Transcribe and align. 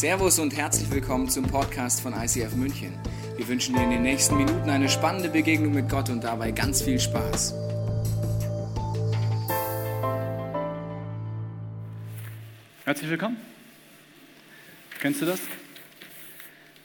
Servus 0.00 0.38
und 0.38 0.56
herzlich 0.56 0.90
willkommen 0.90 1.28
zum 1.28 1.46
Podcast 1.46 2.00
von 2.00 2.14
ICF 2.14 2.54
München. 2.56 2.98
Wir 3.36 3.46
wünschen 3.46 3.74
dir 3.74 3.82
in 3.82 3.90
den 3.90 4.00
nächsten 4.00 4.34
Minuten 4.38 4.70
eine 4.70 4.88
spannende 4.88 5.28
Begegnung 5.28 5.74
mit 5.74 5.90
Gott 5.90 6.08
und 6.08 6.24
dabei 6.24 6.52
ganz 6.52 6.80
viel 6.80 6.98
Spaß. 6.98 7.52
Herzlich 12.86 13.10
willkommen. 13.10 13.36
Kennst 15.00 15.20
du 15.20 15.26
das? 15.26 15.40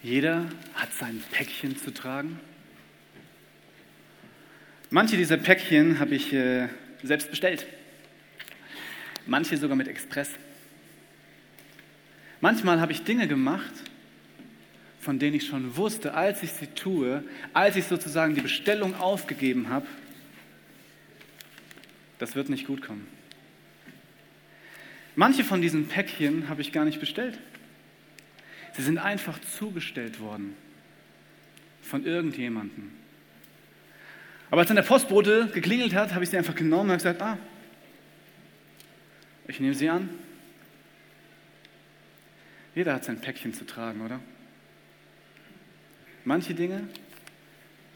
Jeder 0.04 0.47
hat 0.73 0.91
sein 1.00 1.23
Päckchen 1.32 1.77
zu 1.77 1.93
tragen. 1.93 2.41
Manche 4.89 5.16
dieser 5.16 5.38
Päckchen 5.38 6.00
habe 6.00 6.16
ich 6.16 6.34
äh, 6.34 6.68
selbst 7.02 7.29
bestellt. 7.29 7.66
Manche 9.25 9.55
sogar 9.55 9.77
mit 9.77 9.88
Express. 9.88 10.32
Manchmal 12.46 12.80
habe 12.80 12.91
ich 12.91 13.04
Dinge 13.04 13.28
gemacht, 13.28 13.74
von 15.00 15.18
denen 15.18 15.36
ich 15.36 15.47
schon 15.47 15.78
wusste, 15.78 16.14
als 16.14 16.43
ich 16.43 16.52
sie 16.52 16.68
tue, 16.68 17.24
als 17.54 17.75
ich 17.75 17.86
sozusagen 17.86 18.36
die 18.36 18.42
Bestellung 18.42 18.93
aufgegeben 18.93 19.69
habe, 19.69 19.88
das 22.19 22.36
wird 22.36 22.50
nicht 22.50 22.68
gut 22.68 22.83
kommen. 22.83 23.07
Manche 25.16 25.43
von 25.43 25.60
diesen 25.60 25.88
Päckchen 25.88 26.47
habe 26.47 26.61
ich 26.61 26.71
gar 26.71 26.86
nicht 26.86 27.00
bestellt. 27.00 27.39
Sie 28.74 28.83
sind 28.83 29.00
einfach 29.00 29.39
zugestellt 29.57 30.19
worden 30.19 30.55
von 31.82 32.05
irgendjemandem. 32.05 32.91
Aber 34.52 34.59
als 34.59 34.67
dann 34.67 34.75
der 34.75 34.83
Postbote 34.83 35.50
geklingelt 35.52 35.95
hat, 35.95 36.14
habe 36.14 36.23
ich 36.23 36.30
sie 36.30 36.38
einfach 36.38 36.53
genommen 36.53 36.91
und 36.91 36.97
gesagt, 36.97 37.23
ah, 37.23 37.39
ich 39.47 39.59
nehme 39.59 39.73
sie 39.73 39.89
an. 39.89 40.25
Jeder 42.75 42.94
hat 42.94 43.06
sein 43.06 43.22
Päckchen 43.22 43.53
zu 43.53 43.66
tragen, 43.66 44.02
oder? 44.02 44.20
Manche 46.25 46.53
Dinge 46.53 46.88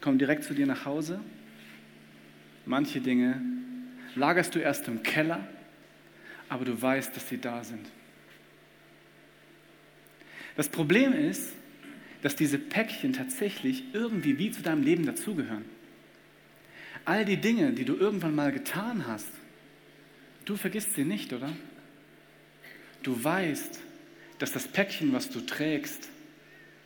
kommen 0.00 0.18
direkt 0.18 0.44
zu 0.44 0.54
dir 0.54 0.66
nach 0.66 0.86
Hause. 0.86 1.20
Manche 2.64 3.00
Dinge 3.00 3.40
lagerst 4.14 4.54
du 4.54 4.58
erst 4.58 4.88
im 4.88 5.02
Keller, 5.02 5.46
aber 6.48 6.64
du 6.64 6.80
weißt, 6.80 7.14
dass 7.14 7.28
sie 7.28 7.38
da 7.38 7.62
sind. 7.62 7.86
Das 10.56 10.68
Problem 10.68 11.12
ist, 11.12 11.52
dass 12.22 12.36
diese 12.36 12.58
Päckchen 12.58 13.12
tatsächlich 13.12 13.84
irgendwie 13.92 14.38
wie 14.38 14.50
zu 14.50 14.62
deinem 14.62 14.82
Leben 14.82 15.04
dazugehören. 15.06 15.64
All 17.04 17.24
die 17.24 17.38
Dinge, 17.38 17.72
die 17.72 17.84
du 17.84 17.96
irgendwann 17.96 18.34
mal 18.34 18.52
getan 18.52 19.06
hast, 19.06 19.30
du 20.44 20.56
vergisst 20.56 20.94
sie 20.94 21.04
nicht, 21.04 21.32
oder? 21.32 21.50
Du 23.02 23.22
weißt, 23.22 23.80
dass 24.40 24.52
das 24.52 24.66
Päckchen, 24.66 25.12
was 25.12 25.28
du 25.28 25.40
trägst, 25.40 26.08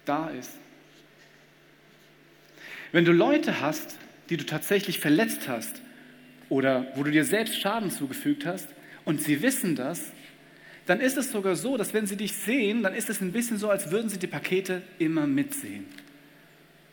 da 0.05 0.29
ist. 0.29 0.51
Wenn 2.93 3.05
du 3.05 3.13
Leute 3.13 3.61
hast, 3.61 3.97
die 4.29 4.37
du 4.37 4.45
tatsächlich 4.45 4.99
verletzt 4.99 5.49
hast 5.49 5.81
oder 6.49 6.87
wo 6.97 7.05
du 7.05 7.11
dir 7.11 7.25
selbst 7.25 7.59
Schaden 7.61 7.91
zugefügt 7.91 8.45
hast 8.45 8.69
und 9.05 9.23
sie 9.23 9.41
wissen 9.41 9.77
das, 9.77 10.03
dann 10.87 11.01
ist 11.01 11.17
es 11.17 11.31
sogar 11.31 11.55
so, 11.55 11.77
dass 11.77 11.95
wenn 11.95 12.07
sie 12.07 12.17
dich 12.17 12.35
sehen, 12.35 12.83
dann 12.83 12.93
ist 12.93 13.09
es 13.09 13.21
ein 13.21 13.33
bisschen 13.33 13.57
so, 13.57 13.71
als 13.71 13.91
würden 13.91 14.11
sie 14.11 14.19
die 14.19 14.27
Pakete 14.27 14.83
immer 14.99 15.27
mitsehen. 15.27 15.87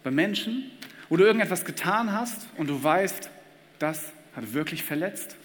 Bei 0.04 0.12
Menschen, 0.12 0.72
wo 1.10 1.18
du 1.18 1.24
irgendetwas 1.24 1.66
getan 1.66 2.14
hast 2.14 2.48
und 2.56 2.70
du 2.70 2.82
weißt, 2.82 3.30
das 3.80 4.14
hat 4.36 4.54
wirklich 4.54 4.84
verletzt. 4.84 5.36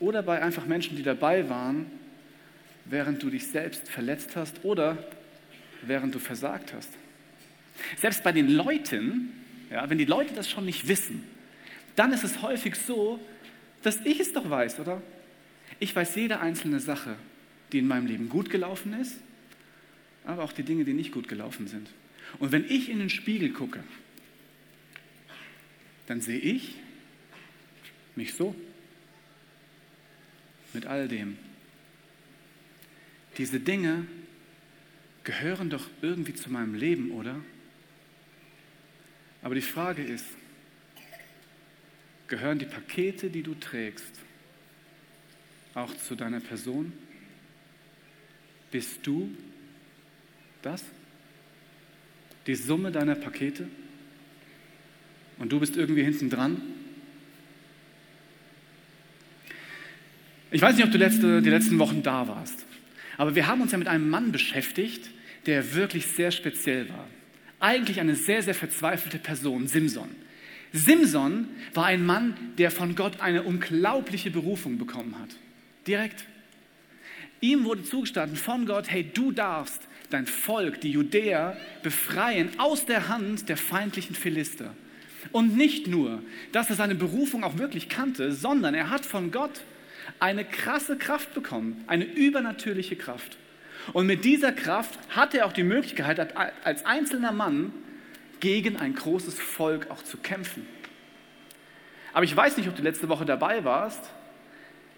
Oder 0.00 0.22
bei 0.22 0.42
einfach 0.42 0.66
Menschen, 0.66 0.96
die 0.96 1.02
dabei 1.02 1.48
waren 1.48 1.86
während 2.84 3.22
du 3.22 3.30
dich 3.30 3.46
selbst 3.46 3.88
verletzt 3.88 4.36
hast 4.36 4.64
oder 4.64 4.98
während 5.82 6.14
du 6.14 6.18
versagt 6.18 6.72
hast. 6.72 6.90
Selbst 7.96 8.22
bei 8.22 8.32
den 8.32 8.48
Leuten, 8.48 9.32
ja, 9.70 9.88
wenn 9.88 9.98
die 9.98 10.04
Leute 10.04 10.34
das 10.34 10.50
schon 10.50 10.64
nicht 10.66 10.88
wissen, 10.88 11.24
dann 11.96 12.12
ist 12.12 12.24
es 12.24 12.42
häufig 12.42 12.74
so, 12.74 13.20
dass 13.82 14.04
ich 14.04 14.20
es 14.20 14.32
doch 14.32 14.48
weiß, 14.48 14.80
oder? 14.80 15.02
Ich 15.78 15.94
weiß 15.94 16.14
jede 16.16 16.40
einzelne 16.40 16.80
Sache, 16.80 17.16
die 17.72 17.78
in 17.78 17.86
meinem 17.86 18.06
Leben 18.06 18.28
gut 18.28 18.50
gelaufen 18.50 18.92
ist, 19.00 19.16
aber 20.24 20.44
auch 20.44 20.52
die 20.52 20.62
Dinge, 20.62 20.84
die 20.84 20.92
nicht 20.92 21.12
gut 21.12 21.28
gelaufen 21.28 21.66
sind. 21.66 21.88
Und 22.38 22.52
wenn 22.52 22.64
ich 22.68 22.90
in 22.90 22.98
den 22.98 23.10
Spiegel 23.10 23.50
gucke, 23.50 23.82
dann 26.06 26.20
sehe 26.20 26.38
ich 26.38 26.74
mich 28.16 28.34
so. 28.34 28.54
Mit 30.72 30.86
all 30.86 31.08
dem, 31.08 31.36
diese 33.40 33.58
Dinge 33.58 34.06
gehören 35.24 35.70
doch 35.70 35.88
irgendwie 36.02 36.34
zu 36.34 36.52
meinem 36.52 36.74
Leben, 36.74 37.10
oder? 37.12 37.36
Aber 39.40 39.54
die 39.54 39.62
Frage 39.62 40.02
ist, 40.02 40.26
gehören 42.26 42.58
die 42.58 42.66
Pakete, 42.66 43.30
die 43.30 43.42
du 43.42 43.54
trägst, 43.54 44.12
auch 45.72 45.96
zu 45.96 46.16
deiner 46.16 46.40
Person? 46.40 46.92
Bist 48.70 49.06
du 49.06 49.34
das? 50.60 50.84
Die 52.46 52.54
Summe 52.54 52.92
deiner 52.92 53.14
Pakete? 53.14 53.68
Und 55.38 55.50
du 55.50 55.60
bist 55.60 55.78
irgendwie 55.78 56.02
hinten 56.04 56.28
dran? 56.28 56.60
Ich 60.50 60.60
weiß 60.60 60.76
nicht, 60.76 60.84
ob 60.84 60.92
du 60.92 60.98
letzte, 60.98 61.40
die 61.40 61.48
letzten 61.48 61.78
Wochen 61.78 62.02
da 62.02 62.28
warst. 62.28 62.66
Aber 63.20 63.34
wir 63.34 63.46
haben 63.46 63.60
uns 63.60 63.70
ja 63.70 63.76
mit 63.76 63.86
einem 63.86 64.08
Mann 64.08 64.32
beschäftigt, 64.32 65.10
der 65.44 65.74
wirklich 65.74 66.06
sehr 66.06 66.30
speziell 66.30 66.88
war. 66.88 67.06
Eigentlich 67.58 68.00
eine 68.00 68.14
sehr, 68.14 68.42
sehr 68.42 68.54
verzweifelte 68.54 69.18
Person, 69.18 69.66
Simson. 69.66 70.08
Simson 70.72 71.46
war 71.74 71.84
ein 71.84 72.06
Mann, 72.06 72.34
der 72.56 72.70
von 72.70 72.94
Gott 72.94 73.20
eine 73.20 73.42
unglaubliche 73.42 74.30
Berufung 74.30 74.78
bekommen 74.78 75.18
hat. 75.18 75.36
Direkt. 75.86 76.24
Ihm 77.42 77.64
wurde 77.64 77.84
zugestanden 77.84 78.38
von 78.38 78.64
Gott, 78.64 78.90
hey, 78.90 79.04
du 79.12 79.32
darfst 79.32 79.82
dein 80.08 80.26
Volk, 80.26 80.80
die 80.80 80.92
Judäer, 80.92 81.58
befreien 81.82 82.48
aus 82.56 82.86
der 82.86 83.08
Hand 83.08 83.50
der 83.50 83.58
feindlichen 83.58 84.16
Philister. 84.16 84.74
Und 85.30 85.58
nicht 85.58 85.88
nur, 85.88 86.22
dass 86.52 86.70
er 86.70 86.76
seine 86.76 86.94
Berufung 86.94 87.44
auch 87.44 87.58
wirklich 87.58 87.90
kannte, 87.90 88.32
sondern 88.32 88.74
er 88.74 88.88
hat 88.88 89.04
von 89.04 89.30
Gott 89.30 89.60
eine 90.18 90.44
krasse 90.44 90.96
Kraft 90.96 91.34
bekommen, 91.34 91.84
eine 91.86 92.04
übernatürliche 92.04 92.96
Kraft. 92.96 93.38
Und 93.92 94.06
mit 94.06 94.24
dieser 94.24 94.52
Kraft 94.52 94.98
hat 95.10 95.34
er 95.34 95.46
auch 95.46 95.52
die 95.52 95.62
Möglichkeit, 95.62 96.36
als 96.64 96.84
einzelner 96.84 97.32
Mann 97.32 97.72
gegen 98.40 98.76
ein 98.76 98.94
großes 98.94 99.38
Volk 99.38 99.90
auch 99.90 100.02
zu 100.02 100.16
kämpfen. 100.16 100.66
Aber 102.12 102.24
ich 102.24 102.36
weiß 102.36 102.56
nicht, 102.56 102.68
ob 102.68 102.76
du 102.76 102.82
letzte 102.82 103.08
Woche 103.08 103.24
dabei 103.24 103.64
warst. 103.64 104.10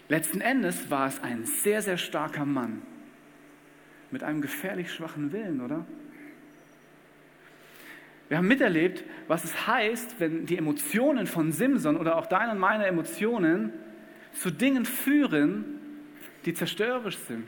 Letzten 0.09 0.41
Endes 0.41 0.89
war 0.89 1.07
es 1.07 1.21
ein 1.21 1.45
sehr, 1.45 1.81
sehr 1.81 1.97
starker 1.97 2.45
Mann 2.45 2.81
mit 4.11 4.23
einem 4.23 4.41
gefährlich 4.41 4.91
schwachen 4.91 5.31
Willen, 5.31 5.61
oder? 5.61 5.85
Wir 8.29 8.37
haben 8.37 8.47
miterlebt, 8.47 9.03
was 9.27 9.43
es 9.43 9.67
heißt, 9.67 10.19
wenn 10.19 10.45
die 10.45 10.57
Emotionen 10.57 11.27
von 11.27 11.51
Simson 11.51 11.97
oder 11.97 12.17
auch 12.17 12.25
deine 12.25 12.53
und 12.53 12.59
meine 12.59 12.85
Emotionen 12.85 13.73
zu 14.33 14.51
Dingen 14.51 14.85
führen, 14.85 15.65
die 16.45 16.53
zerstörerisch 16.53 17.17
sind. 17.17 17.47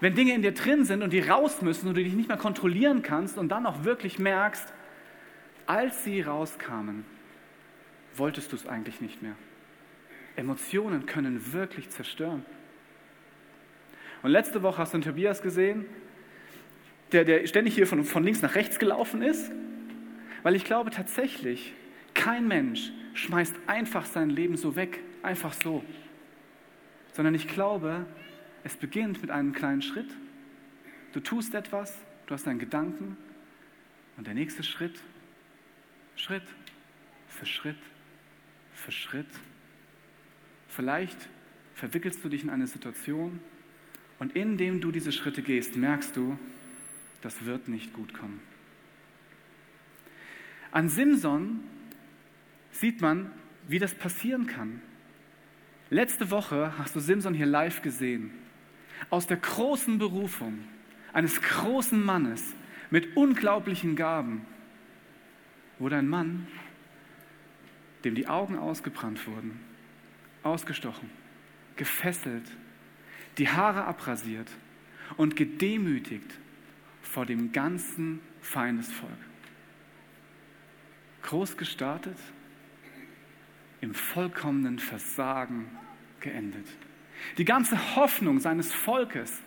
Wenn 0.00 0.14
Dinge 0.14 0.34
in 0.34 0.42
dir 0.42 0.52
drin 0.52 0.84
sind 0.84 1.02
und 1.02 1.12
die 1.12 1.20
raus 1.20 1.62
müssen 1.62 1.88
und 1.88 1.96
du 1.96 2.04
dich 2.04 2.14
nicht 2.14 2.28
mehr 2.28 2.36
kontrollieren 2.36 3.02
kannst 3.02 3.36
und 3.36 3.48
dann 3.48 3.66
auch 3.66 3.84
wirklich 3.84 4.18
merkst, 4.18 4.72
als 5.66 6.04
sie 6.04 6.20
rauskamen, 6.20 7.04
wolltest 8.14 8.52
du 8.52 8.56
es 8.56 8.66
eigentlich 8.66 9.00
nicht 9.00 9.22
mehr. 9.22 9.34
Emotionen 10.36 11.06
können 11.06 11.52
wirklich 11.52 11.90
zerstören. 11.90 12.44
Und 14.22 14.30
letzte 14.30 14.62
Woche 14.62 14.78
hast 14.78 14.92
du 14.92 14.96
einen 14.96 15.04
Tobias 15.04 15.42
gesehen, 15.42 15.84
der, 17.12 17.24
der 17.24 17.46
ständig 17.46 17.74
hier 17.74 17.86
von, 17.86 18.04
von 18.04 18.22
links 18.22 18.42
nach 18.42 18.54
rechts 18.54 18.78
gelaufen 18.78 19.22
ist, 19.22 19.50
weil 20.42 20.54
ich 20.54 20.64
glaube 20.64 20.90
tatsächlich, 20.90 21.74
kein 22.14 22.46
Mensch 22.46 22.92
schmeißt 23.14 23.54
einfach 23.66 24.06
sein 24.06 24.30
Leben 24.30 24.56
so 24.56 24.76
weg, 24.76 25.00
einfach 25.28 25.52
so, 25.52 25.84
sondern 27.12 27.34
ich 27.34 27.46
glaube, 27.48 28.06
es 28.64 28.76
beginnt 28.76 29.20
mit 29.20 29.30
einem 29.30 29.52
kleinen 29.52 29.82
Schritt. 29.82 30.10
Du 31.12 31.20
tust 31.20 31.54
etwas, 31.54 31.98
du 32.26 32.32
hast 32.32 32.48
einen 32.48 32.58
Gedanken 32.58 33.18
und 34.16 34.26
der 34.26 34.32
nächste 34.32 34.62
Schritt, 34.62 34.98
Schritt 36.16 36.44
für 37.28 37.44
Schritt 37.44 37.76
für 38.72 38.90
Schritt. 38.90 39.28
Vielleicht 40.68 41.28
verwickelst 41.74 42.24
du 42.24 42.30
dich 42.30 42.42
in 42.42 42.48
eine 42.48 42.66
Situation 42.66 43.38
und 44.18 44.34
indem 44.34 44.80
du 44.80 44.90
diese 44.92 45.12
Schritte 45.12 45.42
gehst, 45.42 45.76
merkst 45.76 46.16
du, 46.16 46.38
das 47.20 47.44
wird 47.44 47.68
nicht 47.68 47.92
gut 47.92 48.14
kommen. 48.14 48.40
An 50.70 50.88
Simson 50.88 51.60
sieht 52.70 53.02
man, 53.02 53.30
wie 53.66 53.78
das 53.78 53.94
passieren 53.94 54.46
kann. 54.46 54.80
Letzte 55.90 56.30
Woche 56.30 56.74
hast 56.76 56.94
du 56.94 57.00
Simson 57.00 57.32
hier 57.32 57.46
live 57.46 57.80
gesehen. 57.80 58.30
Aus 59.08 59.26
der 59.26 59.38
großen 59.38 59.98
Berufung 59.98 60.58
eines 61.14 61.40
großen 61.40 62.04
Mannes 62.04 62.54
mit 62.90 63.16
unglaublichen 63.16 63.96
Gaben 63.96 64.44
wurde 65.78 65.96
ein 65.96 66.08
Mann, 66.08 66.46
dem 68.04 68.14
die 68.14 68.28
Augen 68.28 68.58
ausgebrannt 68.58 69.26
wurden, 69.26 69.60
ausgestochen, 70.42 71.08
gefesselt, 71.76 72.50
die 73.38 73.48
Haare 73.48 73.84
abrasiert 73.84 74.50
und 75.16 75.36
gedemütigt 75.36 76.38
vor 77.00 77.24
dem 77.24 77.52
ganzen 77.52 78.20
Feindesvolk. 78.42 79.10
Groß 81.22 81.56
gestartet, 81.56 82.18
im 83.80 83.94
vollkommenen 83.94 84.78
Versagen 84.78 85.66
geendet. 86.20 86.66
Die 87.36 87.44
ganze 87.44 87.96
Hoffnung 87.96 88.40
seines 88.40 88.72
Volkes, 88.72 89.40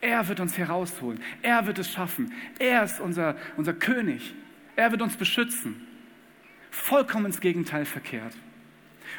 er 0.00 0.28
wird 0.28 0.40
uns 0.40 0.58
herausholen, 0.58 1.20
er 1.42 1.66
wird 1.66 1.78
es 1.78 1.90
schaffen, 1.90 2.32
er 2.58 2.84
ist 2.84 3.00
unser, 3.00 3.36
unser 3.56 3.72
König, 3.72 4.34
er 4.76 4.90
wird 4.90 5.02
uns 5.02 5.16
beschützen. 5.16 5.86
Vollkommen 6.70 7.26
ins 7.26 7.40
Gegenteil 7.40 7.84
verkehrt. 7.84 8.36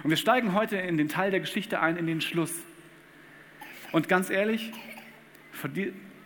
Und 0.04 0.10
wir 0.10 0.18
steigen 0.18 0.54
heute 0.54 0.78
in 0.78 0.98
den 0.98 1.08
Teil 1.08 1.32
der 1.32 1.40
Geschichte 1.40 1.80
ein, 1.80 1.96
in 1.96 2.06
den 2.06 2.22
Schluss. 2.22 2.54
Und 3.92 4.10
ganz 4.10 4.30
ehrlich, 4.30 4.74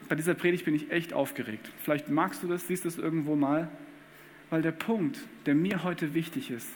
bei 0.10 0.16
dieser 0.16 0.34
Predigt 0.34 0.66
bin 0.66 0.74
ich 0.74 0.92
echt 0.92 1.14
aufgeregt. 1.14 1.70
Vielleicht 1.84 2.10
magst 2.10 2.42
du 2.42 2.48
das, 2.48 2.68
siehst 2.68 2.84
du 2.84 2.88
es 2.88 2.98
irgendwo 2.98 3.36
mal, 3.36 3.70
weil 4.50 4.62
der 4.62 4.72
Punkt, 4.72 5.20
der 5.46 5.54
mir 5.54 5.84
heute 5.84 6.14
wichtig 6.14 6.50
ist, 6.50 6.68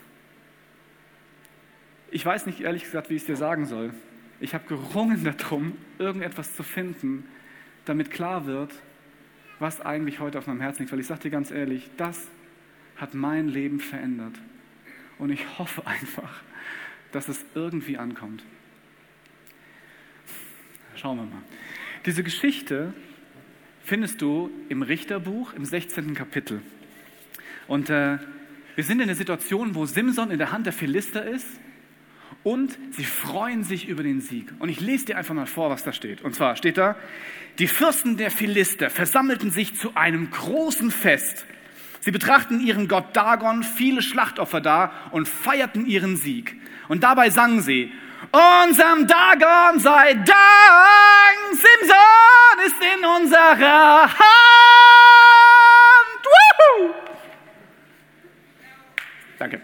ich 2.13 2.23
weiß 2.23 2.45
nicht 2.45 2.61
ehrlich 2.61 2.83
gesagt, 2.83 3.09
wie 3.09 3.15
ich 3.15 3.23
es 3.23 3.25
dir 3.25 3.35
sagen 3.35 3.65
soll. 3.65 3.91
Ich 4.39 4.53
habe 4.53 4.65
gerungen 4.67 5.23
darum, 5.37 5.73
irgendetwas 5.97 6.55
zu 6.55 6.61
finden, 6.61 7.25
damit 7.85 8.11
klar 8.11 8.45
wird, 8.45 8.71
was 9.59 9.81
eigentlich 9.81 10.19
heute 10.19 10.37
auf 10.37 10.45
meinem 10.45 10.61
Herzen 10.61 10.83
liegt. 10.83 10.91
Weil 10.91 10.99
ich 10.99 11.07
sage 11.07 11.21
dir 11.21 11.31
ganz 11.31 11.49
ehrlich, 11.49 11.89
das 11.97 12.27
hat 12.97 13.15
mein 13.15 13.47
Leben 13.47 13.79
verändert. 13.79 14.35
Und 15.17 15.31
ich 15.31 15.57
hoffe 15.57 15.85
einfach, 15.87 16.41
dass 17.11 17.27
es 17.29 17.43
irgendwie 17.55 17.97
ankommt. 17.97 18.43
Schauen 20.95 21.17
wir 21.17 21.23
mal. 21.23 21.41
Diese 22.05 22.21
Geschichte 22.21 22.93
findest 23.83 24.21
du 24.21 24.51
im 24.69 24.83
Richterbuch 24.83 25.53
im 25.53 25.65
16. 25.65 26.13
Kapitel. 26.13 26.61
Und 27.67 27.89
äh, 27.89 28.19
wir 28.75 28.83
sind 28.83 28.99
in 28.99 29.07
der 29.07 29.15
Situation, 29.15 29.73
wo 29.73 29.87
Simson 29.87 30.29
in 30.29 30.37
der 30.37 30.51
Hand 30.51 30.67
der 30.67 30.73
Philister 30.73 31.25
ist 31.25 31.47
und 32.43 32.77
sie 32.91 33.05
freuen 33.05 33.63
sich 33.63 33.87
über 33.87 34.03
den 34.03 34.21
Sieg. 34.21 34.51
Und 34.59 34.69
ich 34.69 34.79
lese 34.79 35.05
dir 35.05 35.17
einfach 35.17 35.33
mal 35.33 35.45
vor, 35.45 35.69
was 35.69 35.83
da 35.83 35.93
steht. 35.93 36.21
Und 36.21 36.35
zwar 36.35 36.55
steht 36.55 36.77
da, 36.77 36.95
die 37.59 37.67
Fürsten 37.67 38.17
der 38.17 38.31
Philister 38.31 38.89
versammelten 38.89 39.51
sich 39.51 39.75
zu 39.75 39.95
einem 39.95 40.31
großen 40.31 40.89
Fest. 40.91 41.45
Sie 41.99 42.11
betrachten 42.11 42.59
ihren 42.59 42.87
Gott 42.87 43.15
Dagon, 43.15 43.63
viele 43.63 44.01
Schlachtopfer 44.01 44.59
da 44.59 44.91
und 45.11 45.27
feierten 45.27 45.85
ihren 45.85 46.17
Sieg. 46.17 46.59
Und 46.87 47.03
dabei 47.03 47.29
sangen 47.29 47.61
sie, 47.61 47.91
unserem 48.31 49.07
Dagon 49.07 49.79
sei 49.79 50.13
Dank, 50.15 50.27
Simson 51.51 52.65
ist 52.65 52.75
in 52.97 53.05
unserer 53.05 54.03
Hand. 54.03 54.19
Woohoo! 56.23 56.93
Danke. 59.37 59.61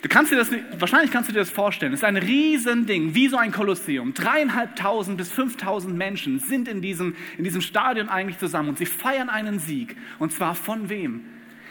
Du 0.00 0.08
kannst 0.08 0.30
dir 0.30 0.36
das, 0.36 0.50
wahrscheinlich 0.78 1.10
kannst 1.10 1.28
du 1.28 1.32
dir 1.32 1.40
das 1.40 1.50
vorstellen. 1.50 1.92
Es 1.92 2.00
ist 2.00 2.04
ein 2.04 2.16
Riesending, 2.16 3.16
wie 3.16 3.28
so 3.28 3.36
ein 3.36 3.50
Kolosseum. 3.50 4.14
Dreieinhalbtausend 4.14 5.16
bis 5.16 5.32
fünftausend 5.32 5.96
Menschen 5.96 6.38
sind 6.38 6.68
in 6.68 6.80
diesem, 6.80 7.16
in 7.36 7.42
diesem 7.42 7.60
Stadion 7.60 8.08
eigentlich 8.08 8.38
zusammen 8.38 8.68
und 8.68 8.78
sie 8.78 8.86
feiern 8.86 9.28
einen 9.28 9.58
Sieg. 9.58 9.96
Und 10.20 10.32
zwar 10.32 10.54
von 10.54 10.88
wem? 10.88 11.24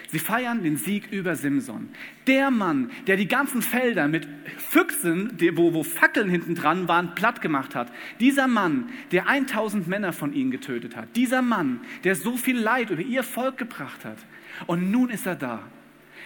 Sie 0.10 0.20
feiern 0.20 0.64
den 0.64 0.78
Sieg 0.78 1.12
über 1.12 1.36
Simson. 1.36 1.90
Der 2.28 2.50
Mann, 2.52 2.92
der 3.08 3.18
die 3.18 3.28
ganzen 3.28 3.62
Felder 3.62 4.08
mit 4.08 4.28
Füchsen, 4.58 5.38
wo, 5.54 5.74
wo 5.74 5.84
Fackeln 5.84 6.30
hinten 6.30 6.56
dran 6.56 6.88
waren, 6.88 7.16
platt 7.16 7.42
gemacht 7.42 7.76
hat. 7.76 7.92
Dieser 8.20 8.48
Mann, 8.48 8.90
der 9.12 9.28
1000 9.28 9.88
Männer 9.88 10.14
von 10.14 10.34
ihnen 10.34 10.52
getötet 10.52 10.96
hat. 10.96 11.16
Dieser 11.16 11.42
Mann, 11.42 11.82
der 12.04 12.16
so 12.16 12.36
viel 12.38 12.58
Leid 12.58 12.90
über 12.90 13.02
ihr 13.02 13.24
Volk 13.24 13.58
gebracht 13.58 14.06
hat. 14.06 14.18
Und 14.66 14.92
nun 14.92 15.10
ist 15.10 15.26
er 15.26 15.36
da 15.36 15.64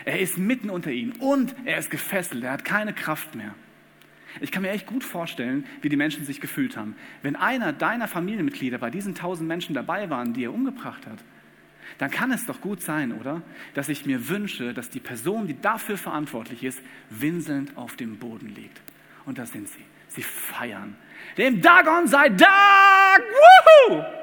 er 0.06 0.20
ist 0.20 0.38
mitten 0.38 0.70
unter 0.70 0.92
ihnen 0.92 1.14
und 1.14 1.56
er 1.66 1.78
ist 1.78 1.90
gefesselt, 1.90 2.44
er 2.44 2.52
hat 2.52 2.66
keine 2.66 2.94
Kraft 2.94 3.36
mehr. 3.36 3.54
Ich 4.40 4.52
kann 4.52 4.62
mir 4.62 4.70
echt 4.70 4.86
gut 4.86 5.04
vorstellen, 5.04 5.66
wie 5.82 5.90
die 5.90 5.98
Menschen 5.98 6.26
sich 6.26 6.40
gefühlt 6.40 6.78
haben. 6.78 6.96
Wenn 7.22 7.36
einer 7.36 7.74
deiner 7.74 8.08
Familienmitglieder 8.08 8.78
bei 8.78 8.90
diesen 8.90 9.14
tausend 9.14 9.48
Menschen 9.48 9.76
dabei 9.76 10.10
waren, 10.10 10.34
die 10.34 10.46
er 10.46 10.54
umgebracht 10.54 11.06
hat, 11.06 11.20
dann 11.98 12.10
kann 12.10 12.32
es 12.32 12.46
doch 12.46 12.62
gut 12.62 12.82
sein, 12.82 13.12
oder? 13.12 13.42
Dass 13.74 13.90
ich 13.90 14.06
mir 14.06 14.30
wünsche, 14.30 14.74
dass 14.74 14.90
die 14.90 15.02
Person, 15.02 15.48
die 15.48 15.60
dafür 15.60 15.98
verantwortlich 15.98 16.64
ist, 16.64 16.82
winselnd 17.10 17.76
auf 17.76 17.98
dem 17.98 18.18
Boden 18.18 18.48
liegt. 18.56 18.82
Und 19.26 19.38
da 19.38 19.46
sind 19.46 19.68
sie. 19.68 19.84
Sie 20.08 20.24
feiern. 20.24 20.96
Dem 21.38 21.62
Dagon 21.62 22.08
sei 22.08 22.30
Dank! 22.30 23.24
Woohoo! 23.90 24.21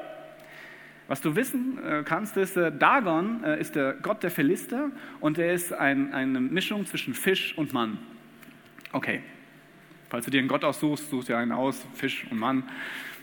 Was 1.09 1.21
du 1.21 1.35
wissen 1.35 1.83
äh, 1.83 2.03
kannst, 2.05 2.37
ist, 2.37 2.55
äh, 2.55 2.71
Dagon 2.71 3.43
äh, 3.43 3.59
ist 3.59 3.75
der 3.75 3.93
Gott 3.93 4.21
der 4.21 4.29
Philister 4.29 4.91
und 5.19 5.39
er 5.39 5.53
ist 5.55 5.73
ein, 5.73 6.13
eine 6.13 6.39
Mischung 6.39 6.85
zwischen 6.85 7.15
Fisch 7.15 7.57
und 7.57 7.73
Mann. 7.73 7.97
Okay, 8.91 9.23
falls 10.09 10.25
du 10.25 10.31
dir 10.31 10.37
einen 10.37 10.47
Gott 10.47 10.63
aussuchst, 10.63 11.09
suchst 11.09 11.29
dir 11.29 11.37
einen 11.37 11.51
aus, 11.51 11.83
Fisch 11.95 12.27
und 12.29 12.37
Mann. 12.37 12.61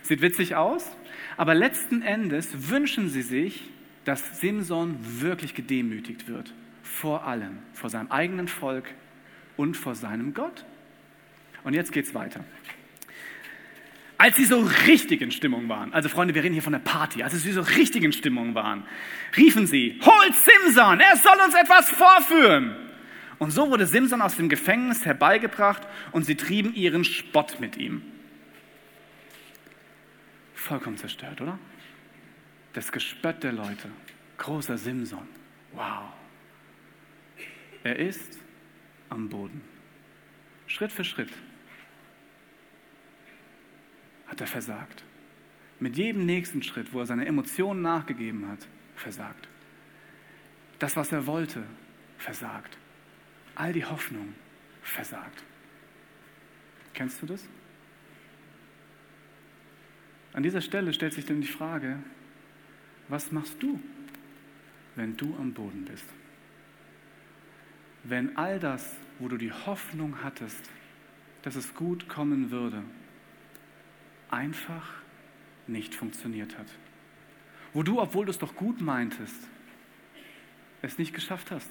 Sieht 0.02 0.20
witzig 0.20 0.56
aus, 0.56 0.90
aber 1.36 1.54
letzten 1.54 2.02
Endes 2.02 2.70
wünschen 2.70 3.08
sie 3.08 3.22
sich, 3.22 3.70
dass 4.04 4.40
Simson 4.40 4.96
wirklich 5.20 5.54
gedemütigt 5.54 6.26
wird. 6.26 6.52
Vor 6.82 7.24
allem, 7.24 7.58
vor 7.72 7.88
seinem 7.88 8.10
eigenen 8.10 8.48
Volk 8.48 8.86
und 9.56 9.76
vor 9.76 9.94
seinem 9.94 10.34
Gott. 10.34 10.64
Und 11.62 11.74
jetzt 11.74 11.92
geht's 11.92 12.14
weiter. 12.14 12.40
Als 14.18 14.36
sie 14.36 14.46
so 14.46 14.60
richtig 14.86 15.20
in 15.20 15.30
Stimmung 15.30 15.68
waren, 15.68 15.92
also 15.92 16.08
Freunde, 16.08 16.34
wir 16.34 16.42
reden 16.42 16.54
hier 16.54 16.62
von 16.62 16.72
der 16.72 16.80
Party, 16.80 17.22
als 17.22 17.34
sie 17.34 17.52
so 17.52 17.60
richtig 17.60 18.02
in 18.02 18.12
Stimmung 18.12 18.54
waren, 18.54 18.84
riefen 19.36 19.66
sie, 19.66 20.00
holt 20.02 20.34
Simson, 20.34 21.00
er 21.00 21.16
soll 21.16 21.38
uns 21.44 21.54
etwas 21.54 21.90
vorführen. 21.90 22.76
Und 23.38 23.50
so 23.50 23.70
wurde 23.70 23.86
Simson 23.86 24.22
aus 24.22 24.36
dem 24.36 24.48
Gefängnis 24.48 25.04
herbeigebracht 25.04 25.82
und 26.12 26.24
sie 26.24 26.36
trieben 26.36 26.74
ihren 26.74 27.04
Spott 27.04 27.60
mit 27.60 27.76
ihm. 27.76 28.02
Vollkommen 30.55 30.96
zerstört, 30.96 31.43
oder? 31.43 31.58
Das 32.72 32.91
Gespött 32.91 33.43
der 33.43 33.52
Leute. 33.52 33.91
Großer 34.38 34.79
Simson. 34.79 35.29
Wow. 35.72 36.12
Er 37.84 37.98
ist 37.98 38.38
am 39.10 39.29
Boden. 39.29 39.60
Schritt 40.67 40.91
für 40.91 41.05
Schritt 41.05 41.31
hat 44.26 44.40
er 44.40 44.46
versagt. 44.46 45.04
Mit 45.78 45.96
jedem 45.96 46.24
nächsten 46.24 46.62
Schritt, 46.62 46.92
wo 46.92 47.00
er 47.00 47.06
seine 47.06 47.26
Emotionen 47.26 47.82
nachgegeben 47.82 48.48
hat, 48.48 48.66
versagt. 48.94 49.48
Das, 50.78 50.96
was 50.96 51.12
er 51.12 51.26
wollte, 51.26 51.62
versagt. 52.18 52.76
All 53.54 53.72
die 53.72 53.84
Hoffnung, 53.84 54.34
versagt. 54.82 55.42
Kennst 56.94 57.20
du 57.22 57.26
das? 57.26 57.46
An 60.32 60.42
dieser 60.42 60.60
Stelle 60.60 60.92
stellt 60.92 61.14
sich 61.14 61.24
dann 61.24 61.40
die 61.40 61.46
Frage, 61.46 61.98
was 63.08 63.32
machst 63.32 63.62
du, 63.62 63.80
wenn 64.94 65.16
du 65.16 65.34
am 65.36 65.52
Boden 65.52 65.84
bist? 65.84 66.04
Wenn 68.04 68.36
all 68.36 68.58
das, 68.58 68.96
wo 69.18 69.28
du 69.28 69.36
die 69.36 69.52
Hoffnung 69.52 70.22
hattest, 70.22 70.70
dass 71.42 71.54
es 71.54 71.74
gut 71.74 72.08
kommen 72.08 72.50
würde, 72.50 72.82
einfach 74.30 74.94
nicht 75.66 75.94
funktioniert 75.94 76.56
hat. 76.58 76.66
Wo 77.72 77.82
du, 77.82 78.00
obwohl 78.00 78.26
du 78.26 78.30
es 78.30 78.38
doch 78.38 78.54
gut 78.54 78.80
meintest, 78.80 79.48
es 80.82 80.98
nicht 80.98 81.14
geschafft 81.14 81.50
hast. 81.50 81.70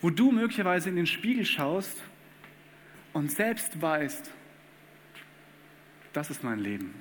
Wo 0.00 0.10
du 0.10 0.32
möglicherweise 0.32 0.88
in 0.88 0.96
den 0.96 1.06
Spiegel 1.06 1.44
schaust 1.44 2.02
und 3.12 3.30
selbst 3.30 3.80
weißt, 3.80 4.30
das 6.12 6.30
ist 6.30 6.42
mein 6.42 6.58
Leben. 6.58 6.94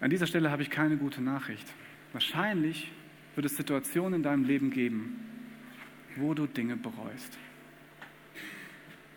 An 0.00 0.10
dieser 0.10 0.26
Stelle 0.26 0.50
habe 0.50 0.62
ich 0.62 0.70
keine 0.70 0.96
gute 0.96 1.22
Nachricht. 1.22 1.66
Wahrscheinlich 2.12 2.92
wird 3.34 3.46
es 3.46 3.56
Situationen 3.56 4.14
in 4.14 4.22
deinem 4.22 4.44
Leben 4.44 4.70
geben, 4.70 5.18
wo 6.16 6.34
du 6.34 6.46
Dinge 6.46 6.76
bereust. 6.76 7.38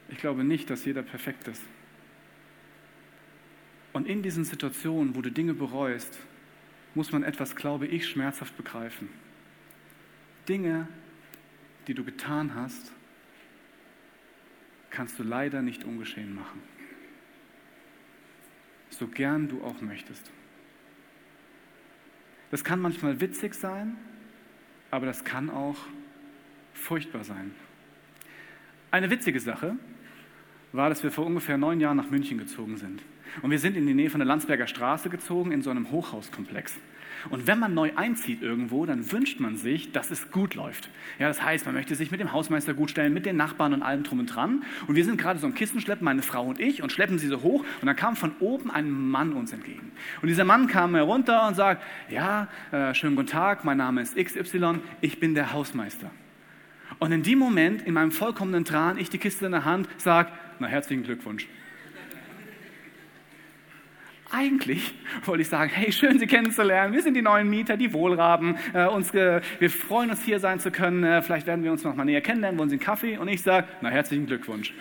Ich 0.10 0.18
glaube 0.18 0.44
nicht, 0.44 0.70
dass 0.70 0.86
jeder 0.86 1.04
perfekt 1.04 1.48
ist. 1.48 1.64
Und 3.94 4.08
in 4.08 4.22
diesen 4.22 4.46
Situationen, 4.46 5.16
wo 5.16 5.22
du 5.22 5.32
Dinge 5.32 5.54
bereust, 5.54 6.20
muss 6.94 7.12
man 7.12 7.24
etwas, 7.24 7.56
glaube 7.56 7.88
ich, 7.88 8.08
schmerzhaft 8.08 8.56
begreifen. 8.58 9.10
Dinge, 10.48 10.88
die 11.88 11.94
du 11.94 12.04
getan 12.04 12.56
hast, 12.56 12.92
kannst 14.90 15.20
du 15.20 15.24
leider 15.24 15.62
nicht 15.62 15.84
ungeschehen 15.84 16.34
machen. 16.34 16.62
So 18.90 19.08
gern 19.08 19.48
du 19.48 19.64
auch 19.64 19.82
möchtest. 19.82 20.32
Das 22.50 22.64
kann 22.64 22.80
manchmal 22.80 23.20
witzig 23.20 23.54
sein, 23.54 23.98
aber 24.90 25.06
das 25.06 25.24
kann 25.24 25.50
auch 25.50 25.78
furchtbar 26.74 27.24
sein. 27.24 27.54
Eine 28.90 29.10
witzige 29.10 29.40
Sache 29.40 29.78
war, 30.72 30.90
dass 30.90 31.04
wir 31.04 31.12
vor 31.12 31.26
ungefähr 31.26 31.58
neun 31.58 31.80
Jahren 31.80 31.98
nach 31.98 32.10
München 32.10 32.38
gezogen 32.38 32.78
sind. 32.78 33.02
Und 33.42 33.52
wir 33.52 33.60
sind 33.60 33.78
in 33.78 33.86
die 33.86 33.94
Nähe 33.94 34.10
von 34.10 34.20
der 34.20 34.28
Landsberger 34.28 34.68
Straße 34.68 35.10
gezogen, 35.10 35.52
in 35.52 35.62
so 35.62 35.70
einem 35.70 35.92
Hochhauskomplex. 35.92 36.76
Und 37.30 37.48
wenn 37.48 37.60
man 37.60 37.74
neu 37.74 37.92
einzieht 37.96 38.42
irgendwo, 38.42 38.86
dann 38.86 39.12
wünscht 39.12 39.40
man 39.40 39.58
sich, 39.58 39.92
dass 39.92 40.12
es 40.12 40.32
gut 40.32 40.56
läuft. 40.56 40.90
Ja, 41.20 41.28
das 41.28 41.42
heißt, 41.44 41.66
man 41.66 41.76
möchte 41.76 41.96
sich 41.96 42.12
mit 42.12 42.20
dem 42.20 42.32
Hausmeister 42.32 42.74
gut 42.74 42.92
stellen, 42.92 43.14
mit 43.14 43.26
den 43.26 43.36
Nachbarn 43.36 43.74
und 43.74 43.82
allem 43.82 44.04
drum 44.04 44.20
und 44.20 44.28
dran. 44.28 44.64
Und 44.88 44.96
wir 44.96 45.04
sind 45.04 45.20
gerade 45.20 45.40
so 45.40 45.48
ein 45.48 45.56
Kissenschleppen, 45.56 46.06
meine 46.06 46.22
Frau 46.22 46.46
und 46.46 46.60
ich, 46.60 46.84
und 46.84 46.92
schleppen 46.92 47.18
sie 47.18 47.28
so 47.28 47.42
hoch. 47.42 47.66
Und 47.82 47.88
dann 47.88 47.96
kam 47.96 48.16
von 48.16 48.34
oben 48.40 48.70
ein 48.70 48.92
Mann 48.92 49.34
uns 49.34 49.52
entgegen. 49.52 49.92
Und 50.22 50.28
dieser 50.28 50.46
Mann 50.46 50.68
kam 50.68 50.96
herunter 50.96 51.48
und 51.48 51.56
sagt, 51.56 51.84
ja, 52.10 52.48
äh, 52.72 52.94
schönen 52.94 53.16
guten 53.16 53.30
Tag, 53.30 53.66
mein 53.66 53.78
Name 53.78 54.02
ist 54.02 54.16
XY, 54.16 54.80
ich 55.02 55.20
bin 55.20 55.34
der 55.34 55.54
Hausmeister. 55.54 56.12
Und 57.00 57.12
in 57.12 57.24
dem 57.24 57.40
Moment, 57.40 57.82
in 57.82 57.94
meinem 57.94 58.12
vollkommenen 58.12 58.64
Tran, 58.64 58.98
ich 58.98 59.10
die 59.10 59.18
Kiste 59.18 59.46
in 59.46 59.52
der 59.52 59.66
Hand, 59.66 59.88
sage, 59.98 60.32
na 60.60 60.68
herzlichen 60.68 61.04
Glückwunsch. 61.04 61.48
Eigentlich 64.30 64.94
wollte 65.26 65.42
ich 65.42 65.48
sagen, 65.48 65.72
hey, 65.74 65.92
schön 65.92 66.20
Sie 66.20 66.28
kennenzulernen. 66.28 66.94
Wir 66.94 67.02
sind 67.02 67.14
die 67.14 67.22
neuen 67.22 67.50
Mieter, 67.50 67.78
die 67.78 67.94
Wohlraben. 67.94 68.58
Äh, 68.74 68.88
uns, 68.88 69.14
äh, 69.14 69.42
wir 69.60 69.70
freuen 69.70 70.10
uns 70.10 70.22
hier 70.24 70.40
sein 70.40 70.60
zu 70.60 70.70
können. 70.70 71.04
Äh, 71.04 71.22
vielleicht 71.22 71.48
werden 71.48 71.64
wir 71.64 71.72
uns 71.72 71.86
noch 71.86 71.96
mal 71.96 72.04
näher 72.04 72.20
kennenlernen. 72.20 72.60
Wollen 72.60 72.70
Sie 72.70 72.76
einen 72.76 72.84
Kaffee? 72.84 73.18
Und 73.18 73.30
ich 73.30 73.42
sage, 73.42 73.68
na 73.82 73.90
herzlichen 73.90 74.26
Glückwunsch. 74.26 74.74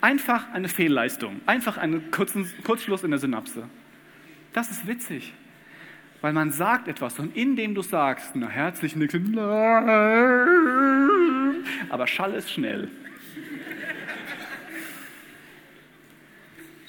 Einfach 0.00 0.52
eine 0.52 0.68
Fehlleistung. 0.68 1.42
Einfach 1.46 1.78
einen 1.78 2.10
kurzen 2.10 2.50
Kurzschluss 2.64 3.04
in 3.04 3.10
der 3.10 3.20
Synapse. 3.20 3.68
Das 4.52 4.70
ist 4.70 4.86
witzig. 4.88 5.32
Weil 6.20 6.32
man 6.32 6.50
sagt 6.50 6.88
etwas 6.88 7.18
und 7.18 7.36
indem 7.36 7.74
du 7.74 7.82
sagst, 7.82 8.34
na 8.34 8.48
herzlichen 8.48 8.98
Glückwunsch, 9.06 9.36
aber 11.90 12.06
Schall 12.06 12.34
ist 12.34 12.50
schnell. 12.50 12.90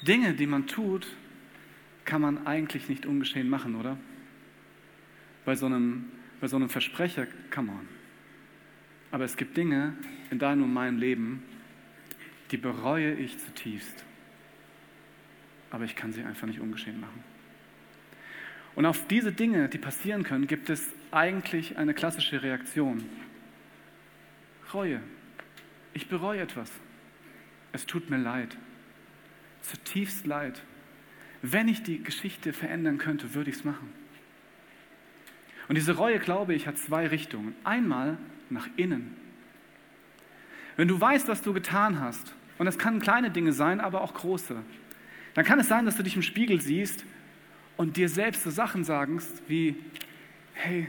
Dinge, 0.08 0.34
die 0.34 0.48
man 0.48 0.68
tut, 0.68 1.08
kann 2.06 2.22
man 2.22 2.46
eigentlich 2.46 2.88
nicht 2.88 3.06
ungeschehen 3.06 3.50
machen, 3.50 3.76
oder? 3.76 3.98
Bei 5.44 5.56
so 5.56 5.66
einem, 5.66 6.12
bei 6.40 6.48
so 6.48 6.56
einem 6.56 6.70
Versprecher 6.70 7.28
kann 7.50 7.66
man. 7.66 7.88
Aber 9.12 9.24
es 9.24 9.38
gibt 9.38 9.58
Dinge 9.58 9.94
in 10.30 10.40
deinem 10.40 10.64
und 10.64 10.74
meinem 10.74 10.98
Leben, 10.98 11.44
die 12.52 12.58
bereue 12.58 13.14
ich 13.14 13.38
zutiefst. 13.40 14.04
Aber 15.72 15.86
ich 15.86 15.96
kann 15.96 16.14
sie 16.14 16.24
einfach 16.24 16.48
nicht 16.48 16.60
ungeschehen 16.60 17.00
machen. 17.00 17.24
Und 18.76 18.86
auf 18.86 19.08
diese 19.08 19.32
Dinge, 19.32 19.70
die 19.70 19.78
passieren 19.78 20.24
können, 20.24 20.48
gibt 20.48 20.70
es 20.70 20.94
eigentlich 21.12 21.78
eine 21.78 21.94
klassische 21.94 22.44
Reaktion. 22.44 23.06
Reue. 24.74 25.00
Ich 25.94 26.10
bereue 26.10 26.42
etwas. 26.42 26.72
Es 27.72 27.86
tut 27.86 28.10
mir 28.10 28.18
leid. 28.18 28.58
Zutiefst 29.66 30.28
leid. 30.28 30.62
Wenn 31.42 31.68
ich 31.68 31.84
die 31.84 32.04
Geschichte 32.04 32.54
verändern 32.54 32.98
könnte, 32.98 33.34
würde 33.34 33.50
ich 33.50 33.58
es 33.58 33.64
machen. 33.64 33.90
Und 35.68 35.76
diese 35.76 35.94
Reue, 35.94 36.20
glaube 36.20 36.54
ich, 36.54 36.68
hat 36.68 36.78
zwei 36.78 37.08
Richtungen. 37.08 37.56
Einmal 37.64 38.18
nach 38.50 38.68
innen. 38.78 39.16
Wenn 40.78 40.88
du 40.88 41.00
weißt, 41.00 41.28
was 41.28 41.42
du 41.42 41.54
getan 41.54 42.00
hast, 42.00 42.36
und 42.58 42.66
das 42.66 42.78
können 42.78 43.00
kleine 43.00 43.32
Dinge 43.32 43.54
sein, 43.54 43.80
aber 43.80 44.02
auch 44.02 44.14
große, 44.14 44.62
dann 45.34 45.46
kann 45.46 45.60
es 45.60 45.68
sein, 45.68 45.86
dass 45.86 45.98
du 45.98 46.04
dich 46.04 46.16
im 46.16 46.22
Spiegel 46.22 46.62
siehst 46.62 47.04
und 47.76 47.98
dir 47.98 48.08
selbst 48.08 48.44
so 48.44 48.52
Sachen 48.52 48.84
sagst 48.84 49.42
wie, 49.48 49.76
hey, 50.54 50.88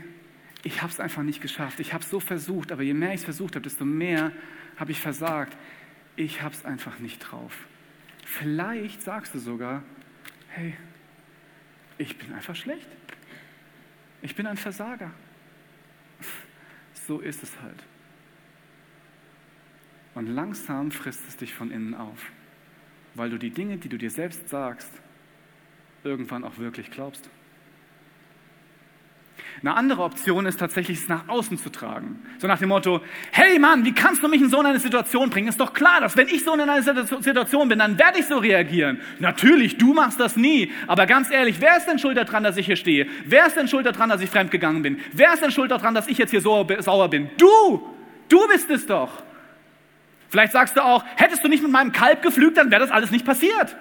ich 0.63 0.83
habe 0.83 0.93
es 0.93 1.01
einfach 1.01 1.23
nicht 1.23 1.41
geschafft, 1.41 1.81
ich 1.81 1.93
habe 1.93 2.05
es 2.05 2.11
so 2.11 2.21
versucht, 2.21 2.73
aber 2.73 2.83
je 2.83 2.95
mehr 2.95 3.11
ich 3.11 3.21
es 3.21 3.25
versucht 3.25 3.57
habe, 3.57 3.63
desto 3.63 3.85
mehr 3.85 4.33
habe 4.77 4.93
ich 4.93 5.01
versagt. 5.01 5.57
Ich 6.17 6.43
habe 6.43 6.55
es 6.55 6.65
einfach 6.65 6.99
nicht 6.99 7.19
drauf. 7.21 7.67
Vielleicht 8.27 9.03
sagst 9.03 9.35
du 9.35 9.39
sogar, 9.39 9.85
hey, 10.49 10.75
ich 11.97 12.19
bin 12.19 12.33
einfach 12.35 12.57
schlecht. 12.57 12.89
Ich 14.21 14.35
bin 14.35 14.49
ein 14.49 14.57
Versager. 14.57 15.13
So 16.93 17.21
ist 17.21 17.45
es 17.45 17.61
halt. 17.63 17.85
Und 20.17 20.27
langsam 20.27 20.91
frisst 20.91 21.23
es 21.29 21.37
dich 21.37 21.55
von 21.55 21.71
innen 21.71 21.95
auf, 21.95 22.33
weil 23.15 23.31
du 23.31 23.39
die 23.39 23.51
Dinge, 23.51 23.79
die 23.79 23.89
du 23.89 23.97
dir 23.97 24.11
selbst 24.11 24.49
sagst, 24.49 24.91
irgendwann 26.03 26.43
auch 26.43 26.59
wirklich 26.59 26.91
glaubst. 26.91 27.31
Eine 29.63 29.75
andere 29.75 30.03
Option 30.03 30.45
ist 30.47 30.61
tatsächlich, 30.61 30.99
es 30.99 31.09
nach 31.09 31.29
außen 31.29 31.59
zu 31.59 31.71
tragen. 31.71 32.21
So 32.39 32.47
nach 32.47 32.59
dem 32.59 32.69
Motto, 32.69 33.01
hey 33.33 33.59
Mann, 33.59 33.85
wie 33.85 33.93
kannst 33.93 34.23
du 34.23 34.29
mich 34.29 34.43
in 34.43 34.51
so 34.51 34.61
eine 34.61 34.79
Situation 34.79 35.31
bringen? 35.31 35.49
Ist 35.49 35.59
doch 35.59 35.73
klar, 35.73 36.01
dass 36.01 36.17
wenn 36.17 36.29
ich 36.29 36.45
so 36.45 36.53
in 36.53 36.61
einer 36.61 36.83
Situation 36.83 37.69
bin, 37.69 37.79
dann 37.79 37.99
werde 37.99 38.19
ich 38.19 38.27
so 38.27 38.37
reagieren. 38.37 39.01
Natürlich, 39.19 39.79
du 39.79 39.95
machst 39.95 40.21
das 40.21 40.37
nie. 40.37 40.71
Aber 40.87 41.07
ganz 41.07 41.31
ehrlich, 41.31 41.61
wer 41.61 41.77
ist 41.79 41.87
denn 41.87 41.99
schuld 41.99 42.19
daran, 42.19 42.45
dass 42.45 42.57
ich 42.57 42.67
hier 42.67 42.77
stehe? 42.77 43.07
Wer 43.25 43.47
ist 43.47 43.57
denn 43.57 43.67
schuld 43.67 43.87
daran, 43.87 44.11
dass 44.11 44.21
ich 44.21 44.29
fremdgegangen 44.29 44.83
bin? 44.83 45.01
Wer 45.13 45.33
ist 45.33 45.43
denn 45.43 45.51
schuld 45.51 45.71
daran, 45.71 45.95
dass 45.95 46.07
ich 46.07 46.19
jetzt 46.19 46.31
hier 46.31 46.41
so 46.43 46.67
sauer 46.81 47.09
bin? 47.09 47.31
Du! 47.39 47.95
Du 48.29 48.47
bist 48.49 48.69
es 48.71 48.87
doch! 48.87 49.23
Vielleicht 50.29 50.53
sagst 50.53 50.77
du 50.77 50.85
auch, 50.85 51.05
hättest 51.17 51.45
du 51.45 51.49
nicht 51.49 51.63
mit 51.63 51.71
meinem 51.73 51.93
Kalb 51.93 52.21
geflügt, 52.23 52.57
dann 52.57 52.71
wäre 52.71 52.81
das 52.81 52.91
alles 52.91 53.11
nicht 53.11 53.25
passiert. 53.25 53.77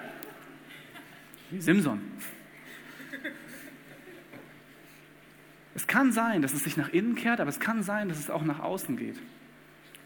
Simson. 1.58 2.00
Es 5.76 5.86
kann 5.86 6.10
sein, 6.10 6.40
dass 6.40 6.54
es 6.54 6.64
sich 6.64 6.78
nach 6.78 6.88
innen 6.88 7.16
kehrt, 7.16 7.38
aber 7.38 7.50
es 7.50 7.60
kann 7.60 7.82
sein, 7.82 8.08
dass 8.08 8.18
es 8.18 8.30
auch 8.30 8.42
nach 8.42 8.60
außen 8.60 8.96
geht. 8.96 9.20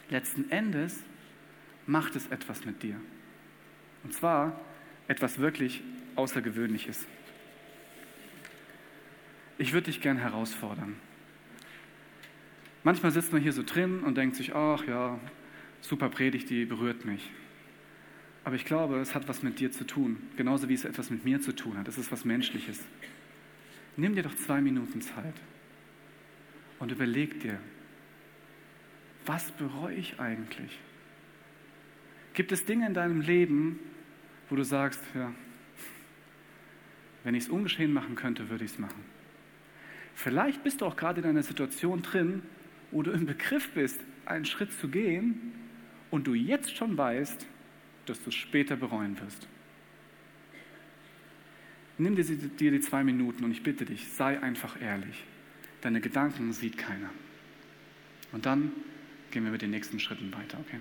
Letzten 0.09 0.51
Endes 0.51 1.05
macht 1.87 2.17
es 2.17 2.27
etwas 2.27 2.65
mit 2.65 2.83
dir. 2.83 2.97
Und 4.03 4.13
zwar 4.13 4.61
etwas 5.07 5.39
wirklich 5.39 5.81
Außergewöhnliches. 6.17 7.07
Ich 9.59 9.73
würde 9.73 9.85
dich 9.85 10.01
gern 10.01 10.17
herausfordern. 10.19 10.97
Manchmal 12.83 13.13
sitzt 13.13 13.33
man 13.33 13.41
hier 13.41 13.53
so 13.53 13.63
drin 13.63 14.01
und 14.01 14.17
denkt 14.17 14.35
sich, 14.35 14.57
ach 14.57 14.85
ja, 14.89 15.21
super 15.83 16.09
Predigt, 16.09 16.51
die 16.51 16.65
berührt 16.65 17.05
mich. 17.05 17.31
Aber 18.43 18.57
ich 18.57 18.65
glaube, 18.65 18.99
es 18.99 19.15
hat 19.15 19.29
was 19.29 19.45
mit 19.45 19.61
dir 19.61 19.71
zu 19.71 19.87
tun, 19.87 20.17
genauso 20.37 20.69
wie 20.69 20.75
es 20.75 20.85
etwas 20.85 21.11
mit 21.11 21.25
mir 21.25 21.41
zu 21.41 21.55
tun 21.55 21.79
hat. 21.79 21.87
Es 21.87 21.97
ist 21.97 22.11
was 22.11 22.25
Menschliches. 22.25 22.81
Nimm 23.97 24.17
dir 24.17 24.25
doch 24.25 24.35
zwei 24.35 24.61
Minuten 24.61 25.01
Zeit 25.01 25.35
und 26.81 26.91
überleg 26.91 27.39
dir, 27.41 27.61
was 29.27 29.53
bereue 29.53 29.95
ich 29.95 30.19
eigentlich? 30.19 30.79
Gibt 32.35 32.53
es 32.53 32.65
Dinge 32.65 32.87
in 32.87 32.95
deinem 32.95 33.21
Leben, 33.21 33.79
wo 34.49 34.57
du 34.57 34.65
sagst, 34.65 35.01
ja, 35.15 35.33
wenn 37.23 37.35
ich 37.35 37.45
es 37.45 37.49
ungeschehen 37.51 37.93
machen 37.93 38.15
könnte, 38.15 38.49
würde 38.49 38.65
ich 38.65 38.73
es 38.73 38.79
machen. 38.79 39.05
Vielleicht 40.15 40.65
bist 40.65 40.81
du 40.81 40.87
auch 40.87 40.97
gerade 40.97 41.21
in 41.21 41.27
einer 41.27 41.43
Situation 41.43 42.03
drin, 42.03 42.43
wo 42.91 43.03
du 43.03 43.11
im 43.11 43.27
Begriff 43.27 43.71
bist, 43.73 44.01
einen 44.25 44.45
Schritt 44.45 44.73
zu 44.73 44.89
gehen 44.89 45.53
und 46.11 46.27
du 46.27 46.35
jetzt 46.35 46.77
schon 46.77 46.97
weißt, 46.97 47.47
dass 48.07 48.23
du 48.23 48.31
es 48.31 48.35
später 48.35 48.77
bereuen 48.77 49.21
wirst. 49.21 49.47
Nimm 51.99 52.17
dir 52.17 52.71
die 52.71 52.81
zwei 52.81 53.05
Minuten 53.05 53.45
und 53.45 53.51
ich 53.51 53.63
bitte 53.63 53.85
dich, 53.85 54.09
sei 54.09 54.41
einfach 54.41 54.81
ehrlich. 54.81 55.25
Deine 55.81 56.01
Gedanken 56.03 56.53
sieht 56.53 56.77
keiner. 56.77 57.11
Und 58.33 58.45
dann 58.47 58.73
gehen 59.31 59.45
wir 59.45 59.51
mit 59.51 59.63
den 59.63 59.71
nächsten 59.71 59.99
Schritten 59.99 60.33
weiter, 60.35 60.59
okay? 60.61 60.81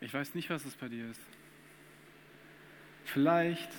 Ich 0.00 0.12
weiß 0.12 0.34
nicht, 0.34 0.50
was 0.50 0.64
es 0.64 0.74
bei 0.74 0.88
dir 0.88 1.10
ist. 1.10 1.20
Vielleicht 3.04 3.70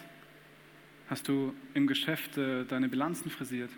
Hast 1.07 1.27
du 1.27 1.53
im 1.74 1.85
Geschäft 1.85 2.38
äh, 2.38 2.65
deine 2.65 2.89
Bilanzen 2.89 3.29
frisiert? 3.29 3.69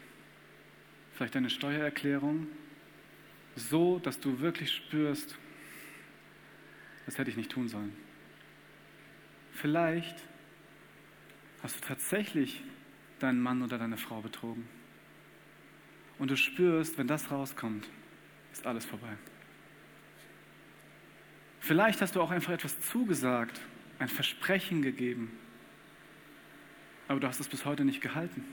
Vielleicht 1.14 1.36
deine 1.36 1.50
Steuererklärung? 1.50 2.48
So, 3.56 4.00
dass 4.00 4.20
du 4.20 4.40
wirklich 4.40 4.72
spürst, 4.72 5.38
das 7.06 7.18
hätte 7.18 7.30
ich 7.30 7.38
nicht 7.38 7.52
tun 7.52 7.68
sollen. 7.68 7.92
Vielleicht 9.52 10.24
hast 11.64 11.78
du 11.78 11.88
tatsächlich 11.88 12.64
deinen 13.20 13.42
Mann 13.42 13.62
oder 13.62 13.78
deine 13.78 13.98
Frau 13.98 14.22
betrogen. 14.22 14.68
Und 16.20 16.32
du 16.32 16.38
spürst, 16.38 16.98
wenn 16.98 17.08
das 17.08 17.32
rauskommt, 17.32 17.90
ist 18.54 18.66
alles 18.66 18.86
vorbei. 18.86 19.18
Vielleicht 21.60 22.02
hast 22.02 22.16
du 22.16 22.22
auch 22.22 22.32
einfach 22.32 22.54
etwas 22.54 22.80
zugesagt, 22.80 23.60
ein 24.00 24.08
Versprechen 24.08 24.82
gegeben, 24.82 25.32
aber 27.08 27.20
du 27.20 27.28
hast 27.28 27.40
es 27.40 27.48
bis 27.48 27.66
heute 27.66 27.86
nicht 27.86 28.02
gehalten. 28.02 28.44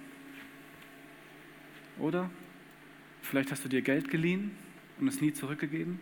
Oder? 1.99 2.31
Vielleicht 3.23 3.51
hast 3.51 3.65
du 3.65 3.69
dir 3.69 3.83
Geld 3.83 4.11
geliehen 4.11 4.57
und 4.99 5.09
es 5.09 5.21
nie 5.21 5.33
zurückgegeben. 5.33 5.99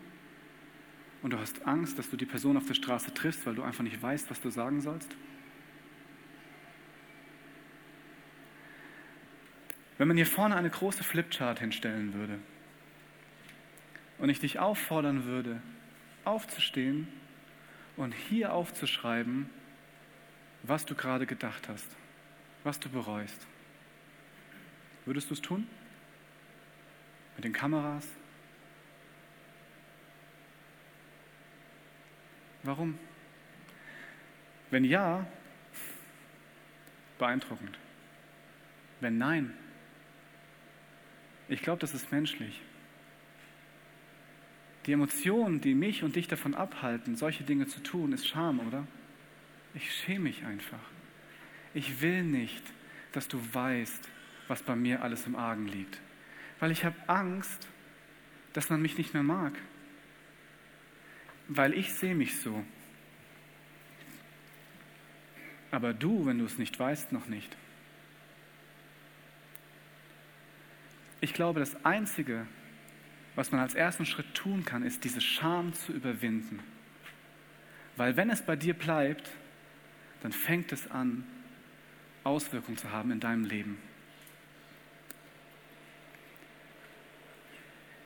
Und 1.22 1.32
du 1.32 1.38
hast 1.38 1.66
Angst, 1.66 1.98
dass 1.98 2.10
du 2.10 2.16
die 2.16 2.26
Person 2.26 2.56
auf 2.56 2.66
der 2.66 2.74
Straße 2.74 3.14
triffst, 3.14 3.46
weil 3.46 3.54
du 3.54 3.62
einfach 3.62 3.84
nicht 3.84 4.02
weißt, 4.02 4.28
was 4.30 4.40
du 4.40 4.50
sagen 4.50 4.80
sollst. 4.80 5.16
Wenn 9.98 10.08
man 10.08 10.16
hier 10.16 10.26
vorne 10.26 10.56
eine 10.56 10.70
große 10.70 11.04
Flipchart 11.04 11.60
hinstellen 11.60 12.12
würde 12.14 12.38
und 14.18 14.30
ich 14.30 14.40
dich 14.40 14.58
auffordern 14.58 15.26
würde, 15.26 15.62
aufzustehen 16.24 17.06
und 17.96 18.12
hier 18.12 18.52
aufzuschreiben, 18.52 19.48
was 20.64 20.86
du 20.86 20.96
gerade 20.96 21.26
gedacht 21.26 21.68
hast, 21.68 21.86
was 22.64 22.78
du 22.78 22.88
bereust, 22.88 23.46
würdest 25.04 25.30
du 25.30 25.34
es 25.34 25.40
tun? 25.40 25.66
Mit 27.36 27.44
den 27.44 27.52
Kameras? 27.52 28.06
Warum? 32.62 32.98
Wenn 34.70 34.84
ja, 34.84 35.26
beeindruckend. 37.18 37.78
Wenn 39.00 39.18
nein, 39.18 39.52
ich 41.48 41.62
glaube, 41.62 41.80
das 41.80 41.92
ist 41.92 42.10
menschlich. 42.12 42.60
Die 44.86 44.92
Emotionen, 44.92 45.60
die 45.60 45.74
mich 45.74 46.02
und 46.02 46.16
dich 46.16 46.28
davon 46.28 46.54
abhalten, 46.54 47.16
solche 47.16 47.44
Dinge 47.44 47.66
zu 47.66 47.82
tun, 47.82 48.12
ist 48.12 48.26
Scham, 48.26 48.60
oder? 48.66 48.86
Ich 49.74 49.92
schäme 49.94 50.24
mich 50.24 50.44
einfach. 50.44 50.80
Ich 51.74 52.00
will 52.00 52.22
nicht, 52.22 52.62
dass 53.12 53.28
du 53.28 53.40
weißt, 53.52 54.08
was 54.48 54.62
bei 54.62 54.76
mir 54.76 55.02
alles 55.02 55.26
im 55.26 55.36
Argen 55.36 55.66
liegt. 55.66 55.98
Weil 56.60 56.70
ich 56.70 56.84
habe 56.84 56.96
Angst, 57.06 57.68
dass 58.52 58.70
man 58.70 58.82
mich 58.82 58.98
nicht 58.98 59.14
mehr 59.14 59.22
mag. 59.22 59.52
Weil 61.48 61.74
ich 61.74 61.92
sehe 61.92 62.14
mich 62.14 62.40
so. 62.40 62.64
Aber 65.70 65.94
du, 65.94 66.26
wenn 66.26 66.38
du 66.38 66.44
es 66.44 66.58
nicht 66.58 66.78
weißt, 66.78 67.12
noch 67.12 67.26
nicht. 67.26 67.56
Ich 71.20 71.32
glaube, 71.32 71.60
das 71.60 71.84
Einzige, 71.84 72.46
was 73.34 73.52
man 73.52 73.60
als 73.60 73.74
ersten 73.74 74.04
Schritt 74.04 74.34
tun 74.34 74.64
kann, 74.64 74.82
ist, 74.82 75.04
diese 75.04 75.20
Scham 75.20 75.72
zu 75.72 75.92
überwinden. 75.92 76.60
Weil 77.96 78.16
wenn 78.16 78.28
es 78.28 78.42
bei 78.42 78.56
dir 78.56 78.74
bleibt, 78.74 79.30
dann 80.22 80.32
fängt 80.32 80.72
es 80.72 80.90
an, 80.90 81.24
Auswirkungen 82.24 82.76
zu 82.76 82.90
haben 82.90 83.10
in 83.10 83.20
deinem 83.20 83.44
Leben. 83.44 83.78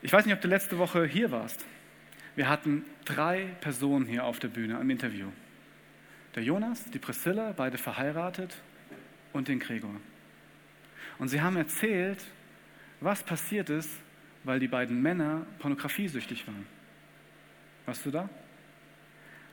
Ich 0.03 0.13
weiß 0.13 0.25
nicht, 0.25 0.35
ob 0.35 0.41
du 0.41 0.49
letzte 0.49 0.79
Woche 0.79 1.05
hier 1.05 1.31
warst. 1.31 1.65
Wir 2.37 2.49
hatten 2.49 2.85
drei 3.05 3.47
Personen 3.61 4.07
hier 4.07 4.25
auf 4.25 4.39
der 4.39 4.49
Bühne 4.49 4.79
im 4.81 4.91
Interview. 4.91 5.29
Der 6.35 6.43
Jonas, 6.43 6.85
die 6.91 6.99
Priscilla, 6.99 7.53
beide 7.57 7.79
verheiratet 7.79 8.57
und 9.33 9.49
den 9.49 9.59
Gregor. 9.59 9.97
Und 11.19 11.29
sie 11.29 11.41
haben 11.41 11.57
erzählt, 11.57 12.23
was 13.01 13.23
passiert 13.23 13.71
ist, 13.71 13.91
weil 14.45 14.61
die 14.61 14.69
beiden 14.69 15.01
Männer 15.01 15.47
pornografiesüchtig 15.59 16.47
waren. 16.47 16.67
Warst 17.87 18.05
du 18.05 18.11
da? 18.11 18.29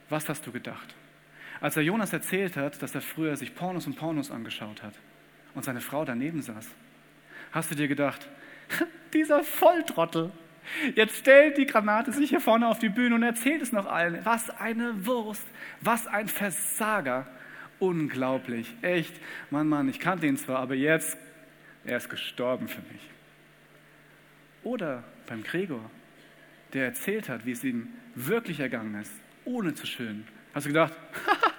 Was 0.10 0.28
hast 0.30 0.46
du 0.46 0.52
gedacht? 0.52 0.94
Als 1.64 1.78
er 1.78 1.84
Jonas 1.84 2.12
erzählt 2.12 2.58
hat, 2.58 2.82
dass 2.82 2.94
er 2.94 3.00
früher 3.00 3.38
sich 3.38 3.56
Pornos 3.56 3.88
und 3.88 3.96
Pornos 3.96 4.32
angeschaut 4.32 4.84
hat 4.84 4.96
und 5.56 5.64
seine 5.64 5.80
Frau 5.80 6.04
daneben 6.04 6.42
saß, 6.42 6.68
hast 7.54 7.72
du 7.72 7.76
dir 7.76 7.88
gedacht, 7.88 8.28
dieser 9.14 9.46
Volltrottel, 9.46 10.32
jetzt 10.96 11.20
stellt 11.20 11.58
die 11.58 11.66
Granate 11.66 12.12
sich 12.12 12.32
hier 12.32 12.42
vorne 12.42 12.68
auf 12.68 12.80
die 12.80 12.90
Bühne 12.90 13.16
und 13.16 13.24
erzählt 13.24 13.62
es 13.62 13.72
noch 13.72 13.86
allen. 13.86 14.20
Was 14.26 14.50
eine 14.50 15.06
Wurst, 15.06 15.48
was 15.80 16.06
ein 16.06 16.28
Versager. 16.28 17.28
Unglaublich, 17.80 18.76
echt. 18.82 19.14
Mann, 19.50 19.70
Mann, 19.70 19.88
ich 19.88 20.02
kannte 20.02 20.28
ihn 20.28 20.36
zwar, 20.36 20.60
aber 20.60 20.76
jetzt, 20.76 21.18
er 21.86 21.96
ist 21.96 22.10
gestorben 22.10 22.68
für 22.68 22.82
mich. 22.92 23.10
Oder 24.64 25.06
beim 25.28 25.44
Gregor, 25.44 25.90
der 26.74 26.88
erzählt 26.88 27.30
hat, 27.30 27.46
wie 27.46 27.52
es 27.52 27.64
ihm 27.64 27.88
wirklich 28.16 28.60
ergangen 28.60 29.00
ist, 29.00 29.14
ohne 29.46 29.74
zu 29.74 29.88
schönen. 29.88 30.28
Hast 30.54 30.66
du 30.66 30.70
gedacht, 30.70 30.94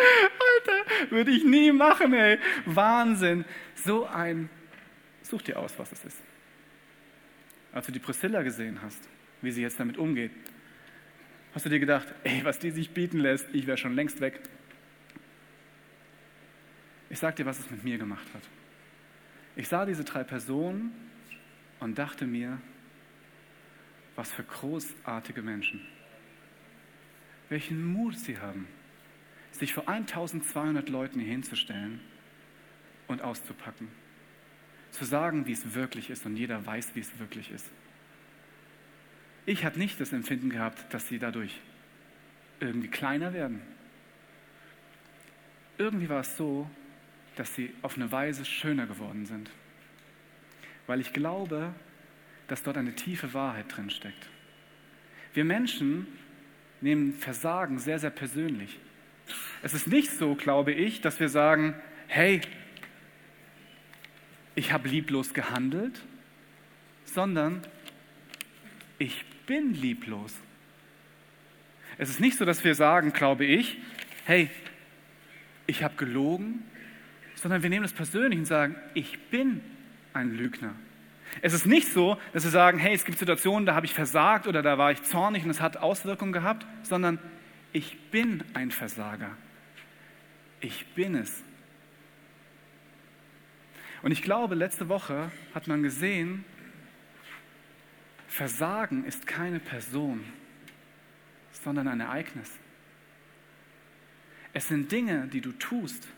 Alter, 0.00 1.10
würde 1.10 1.30
ich 1.30 1.44
nie 1.44 1.72
machen, 1.72 2.12
ey. 2.12 2.38
Wahnsinn. 2.66 3.44
So 3.74 4.06
ein, 4.06 4.48
such 5.22 5.42
dir 5.42 5.58
aus, 5.58 5.78
was 5.78 5.92
es 5.92 6.04
ist. 6.04 6.22
Als 7.72 7.86
du 7.86 7.92
die 7.92 7.98
Priscilla 7.98 8.42
gesehen 8.42 8.80
hast, 8.82 9.08
wie 9.42 9.50
sie 9.50 9.62
jetzt 9.62 9.78
damit 9.78 9.96
umgeht, 9.96 10.32
hast 11.54 11.64
du 11.64 11.70
dir 11.70 11.80
gedacht, 11.80 12.08
ey, 12.24 12.44
was 12.44 12.58
die 12.58 12.70
sich 12.70 12.90
bieten 12.90 13.18
lässt, 13.18 13.46
ich 13.52 13.66
wäre 13.66 13.76
schon 13.76 13.94
längst 13.94 14.20
weg. 14.20 14.40
Ich 17.08 17.18
sag 17.18 17.36
dir, 17.36 17.46
was 17.46 17.58
es 17.58 17.70
mit 17.70 17.82
mir 17.82 17.98
gemacht 17.98 18.26
hat. 18.34 18.42
Ich 19.56 19.68
sah 19.68 19.84
diese 19.84 20.04
drei 20.04 20.22
Personen 20.22 20.92
und 21.80 21.98
dachte 21.98 22.26
mir, 22.26 22.60
was 24.14 24.30
für 24.32 24.44
großartige 24.44 25.42
Menschen. 25.42 25.80
Welchen 27.48 27.84
Mut 27.84 28.16
sie 28.16 28.38
haben, 28.38 28.68
sich 29.52 29.74
vor 29.74 29.88
1200 29.88 30.88
Leuten 30.88 31.20
hinzustellen 31.20 32.00
und 33.06 33.22
auszupacken. 33.22 33.88
Zu 34.90 35.04
sagen, 35.04 35.46
wie 35.46 35.52
es 35.52 35.74
wirklich 35.74 36.10
ist 36.10 36.26
und 36.26 36.36
jeder 36.36 36.64
weiß, 36.64 36.94
wie 36.94 37.00
es 37.00 37.18
wirklich 37.18 37.50
ist. 37.50 37.66
Ich 39.46 39.64
habe 39.64 39.78
nicht 39.78 40.00
das 40.00 40.12
Empfinden 40.12 40.50
gehabt, 40.50 40.92
dass 40.92 41.08
sie 41.08 41.18
dadurch 41.18 41.60
irgendwie 42.60 42.88
kleiner 42.88 43.32
werden. 43.32 43.60
Irgendwie 45.78 46.08
war 46.08 46.20
es 46.20 46.36
so, 46.36 46.68
dass 47.36 47.54
sie 47.54 47.72
auf 47.82 47.96
eine 47.96 48.12
Weise 48.12 48.44
schöner 48.44 48.86
geworden 48.86 49.26
sind 49.26 49.50
weil 50.90 51.00
ich 51.00 51.12
glaube, 51.12 51.72
dass 52.48 52.64
dort 52.64 52.76
eine 52.76 52.96
tiefe 52.96 53.32
Wahrheit 53.32 53.66
drin 53.68 53.90
steckt. 53.90 54.28
Wir 55.34 55.44
Menschen 55.44 56.08
nehmen 56.80 57.14
Versagen 57.14 57.78
sehr, 57.78 58.00
sehr 58.00 58.10
persönlich. 58.10 58.80
Es 59.62 59.74
ist 59.74 59.86
nicht 59.86 60.10
so, 60.10 60.34
glaube 60.34 60.72
ich, 60.72 61.00
dass 61.00 61.20
wir 61.20 61.28
sagen, 61.28 61.74
hey, 62.06 62.40
ich 64.54 64.72
habe 64.72 64.88
lieblos 64.88 65.34
gehandelt, 65.34 66.00
sondern 67.04 67.62
ich 68.98 69.24
bin 69.46 69.74
lieblos. 69.74 70.34
Es 71.98 72.08
ist 72.08 72.20
nicht 72.20 72.38
so, 72.38 72.44
dass 72.44 72.64
wir 72.64 72.74
sagen, 72.74 73.12
glaube 73.12 73.44
ich, 73.44 73.78
hey, 74.24 74.48
ich 75.66 75.82
habe 75.84 75.94
gelogen, 75.96 76.62
sondern 77.34 77.62
wir 77.62 77.70
nehmen 77.70 77.84
es 77.84 77.92
persönlich 77.92 78.38
und 78.38 78.46
sagen, 78.46 78.76
ich 78.94 79.18
bin 79.28 79.60
ein 80.12 80.36
Lügner. 80.36 80.74
Es 81.42 81.52
ist 81.52 81.66
nicht 81.66 81.88
so, 81.88 82.18
dass 82.32 82.44
wir 82.44 82.50
sagen, 82.50 82.78
hey, 82.78 82.94
es 82.94 83.04
gibt 83.04 83.18
Situationen, 83.18 83.66
da 83.66 83.74
habe 83.74 83.86
ich 83.86 83.94
versagt 83.94 84.46
oder 84.46 84.62
da 84.62 84.78
war 84.78 84.90
ich 84.90 85.02
zornig 85.02 85.44
und 85.44 85.50
es 85.50 85.60
hat 85.60 85.76
Auswirkungen 85.76 86.32
gehabt, 86.32 86.66
sondern 86.82 87.18
ich 87.72 87.98
bin 88.10 88.42
ein 88.54 88.70
Versager. 88.70 89.36
Ich 90.60 90.86
bin 90.94 91.14
es. 91.14 91.42
Und 94.02 94.12
ich 94.12 94.22
glaube, 94.22 94.54
letzte 94.54 94.88
Woche 94.88 95.30
hat 95.54 95.66
man 95.66 95.82
gesehen, 95.82 96.44
Versagen 98.28 99.04
ist 99.04 99.26
keine 99.26 99.60
Person, 99.60 100.24
sondern 101.52 101.88
ein 101.88 102.00
Ereignis. 102.00 102.50
Es 104.52 104.68
sind 104.68 104.90
Dinge, 104.90 105.28
die 105.28 105.40
du 105.40 105.52
tust, 105.52 106.08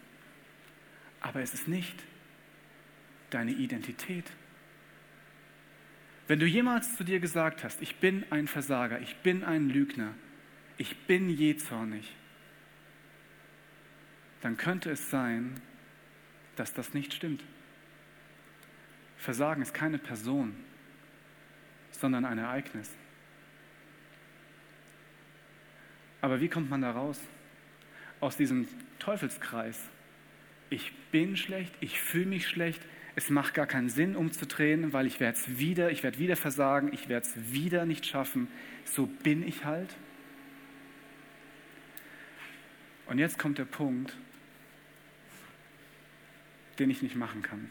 aber 1.21 1.41
es 1.41 1.55
ist 1.55 1.69
nicht 1.69 2.03
deine 3.31 3.53
Identität. 3.53 4.31
Wenn 6.29 6.39
du 6.39 6.47
jemals 6.47 6.97
zu 6.97 7.05
dir 7.05 7.21
gesagt 7.21 7.65
hast, 7.65 7.83
ich 7.83 7.97
bin 7.97 8.25
ein 8.31 8.47
Versager, 8.47 9.01
ich 9.01 9.17
bin 9.17 9.43
ein 9.45 9.69
Lügner, 9.69 10.15
ich 10.79 10.97
bin 11.07 11.29
jähzornig, 11.29 12.15
dann 14.43 14.57
könnte 14.57 14.91
es 14.91 15.11
sein, 15.11 15.61
dass 16.57 16.75
das 16.75 16.95
nicht 16.95 17.15
stimmt. 17.15 17.43
Versagen 19.17 19.63
ist 19.63 19.73
keine 19.73 19.99
Person, 19.99 20.55
sondern 21.93 22.25
ein 22.25 22.39
Ereignis. 22.39 22.91
Aber 26.21 26.41
wie 26.41 26.49
kommt 26.49 26.71
man 26.71 26.83
da 26.83 26.91
raus? 26.91 27.21
Aus 28.21 28.37
diesem 28.37 28.67
Teufelskreis. 28.99 29.81
Ich 30.71 30.93
bin 31.11 31.37
schlecht, 31.37 31.75
ich 31.81 32.01
fühle 32.01 32.27
mich 32.27 32.49
schlecht, 32.49 32.81
es 33.15 33.31
macht 33.31 33.55
gar 33.55 33.67
keinen 33.67 33.91
Sinn 33.91 34.17
umzudrehen, 34.17 34.93
weil 34.93 35.07
ich 35.07 35.21
werde 35.21 35.39
es 35.39 35.59
wieder, 35.59 35.91
ich 35.91 36.03
werde 36.03 36.19
wieder 36.19 36.37
versagen, 36.37 36.93
ich 36.93 37.09
werde 37.09 37.27
es 37.27 37.53
wieder 37.53 37.85
nicht 37.85 38.07
schaffen. 38.07 38.49
So 38.85 39.07
bin 39.07 39.47
ich 39.47 39.65
halt. 39.65 39.95
Und 43.07 43.19
jetzt 43.19 43.39
kommt 43.39 43.59
der 43.59 43.67
Punkt, 43.67 44.17
den 46.83 46.91
ich 46.91 47.01
nicht 47.01 47.15
machen 47.15 47.43
kann. 47.43 47.71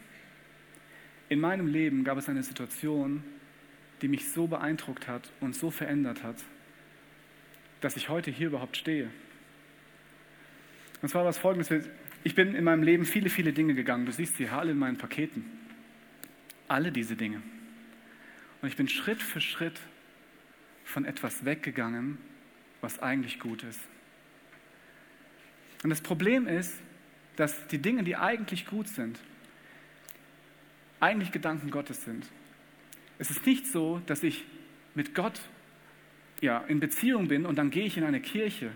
In 1.28 1.38
meinem 1.38 1.66
Leben 1.66 2.02
gab 2.02 2.16
es 2.16 2.30
eine 2.30 2.42
Situation, 2.42 3.22
die 4.00 4.08
mich 4.08 4.30
so 4.30 4.46
beeindruckt 4.46 5.06
hat 5.06 5.30
und 5.40 5.54
so 5.54 5.70
verändert 5.70 6.22
hat, 6.22 6.36
dass 7.82 7.96
ich 7.96 8.08
heute 8.08 8.30
hier 8.30 8.46
überhaupt 8.46 8.78
stehe. 8.78 9.10
Und 11.02 11.10
zwar 11.10 11.24
war 11.24 11.30
es 11.30 11.36
folgendes, 11.36 11.88
ich 12.24 12.34
bin 12.34 12.54
in 12.54 12.64
meinem 12.64 12.82
Leben 12.82 13.04
viele, 13.04 13.28
viele 13.28 13.52
Dinge 13.52 13.74
gegangen. 13.74 14.06
Du 14.06 14.12
siehst 14.12 14.36
sie 14.36 14.48
alle 14.48 14.70
in 14.70 14.78
meinen 14.78 14.96
Paketen. 14.96 15.44
Alle 16.68 16.90
diese 16.90 17.16
Dinge. 17.16 17.42
Und 18.62 18.68
ich 18.68 18.76
bin 18.76 18.88
Schritt 18.88 19.22
für 19.22 19.40
Schritt 19.40 19.78
von 20.84 21.04
etwas 21.04 21.44
weggegangen, 21.44 22.16
was 22.80 22.98
eigentlich 23.00 23.40
gut 23.40 23.62
ist. 23.62 23.80
Und 25.82 25.90
das 25.90 26.00
Problem 26.00 26.46
ist, 26.46 26.80
dass 27.36 27.66
die 27.68 27.78
Dinge, 27.78 28.02
die 28.02 28.16
eigentlich 28.16 28.66
gut 28.66 28.88
sind, 28.88 29.18
eigentlich 31.00 31.32
Gedanken 31.32 31.70
Gottes 31.70 32.04
sind. 32.04 32.26
Es 33.18 33.30
ist 33.30 33.44
nicht 33.46 33.66
so, 33.66 34.00
dass 34.06 34.22
ich 34.22 34.44
mit 34.94 35.14
Gott 35.14 35.40
ja, 36.40 36.58
in 36.68 36.80
Beziehung 36.80 37.28
bin 37.28 37.46
und 37.46 37.56
dann 37.56 37.70
gehe 37.70 37.84
ich 37.84 37.96
in 37.96 38.04
eine 38.04 38.20
Kirche, 38.20 38.70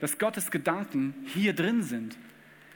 dass 0.00 0.18
Gottes 0.18 0.50
Gedanken 0.50 1.14
hier 1.26 1.52
drin 1.52 1.82
sind, 1.82 2.18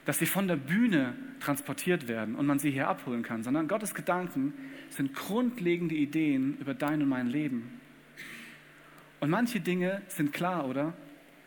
dass 0.05 0.19
sie 0.19 0.25
von 0.25 0.47
der 0.47 0.55
Bühne 0.55 1.13
transportiert 1.39 2.07
werden 2.07 2.35
und 2.35 2.45
man 2.45 2.57
sie 2.57 2.71
hier 2.71 2.87
abholen 2.87 3.21
kann, 3.21 3.43
sondern 3.43 3.67
Gottes 3.67 3.93
Gedanken 3.93 4.53
sind 4.89 5.13
grundlegende 5.13 5.95
Ideen 5.95 6.57
über 6.59 6.73
dein 6.73 7.01
und 7.01 7.09
mein 7.09 7.27
Leben. 7.27 7.79
Und 9.19 9.29
manche 9.29 9.59
Dinge 9.59 10.01
sind 10.07 10.33
klar, 10.33 10.67
oder? 10.67 10.93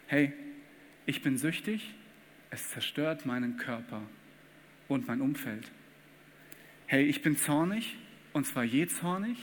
Hey, 0.07 0.33
ich 1.07 1.23
bin 1.23 1.38
süchtig, 1.38 1.95
es 2.53 2.69
zerstört 2.69 3.25
meinen 3.25 3.57
Körper 3.57 4.03
und 4.87 5.09
mein 5.09 5.23
Umfeld. 5.23 5.71
Hey, 6.87 7.05
ich 7.05 7.23
bin 7.23 7.37
zornig, 7.38 7.97
und 8.35 8.47
zwar 8.47 8.62
je 8.62 8.87
zornig, 8.87 9.38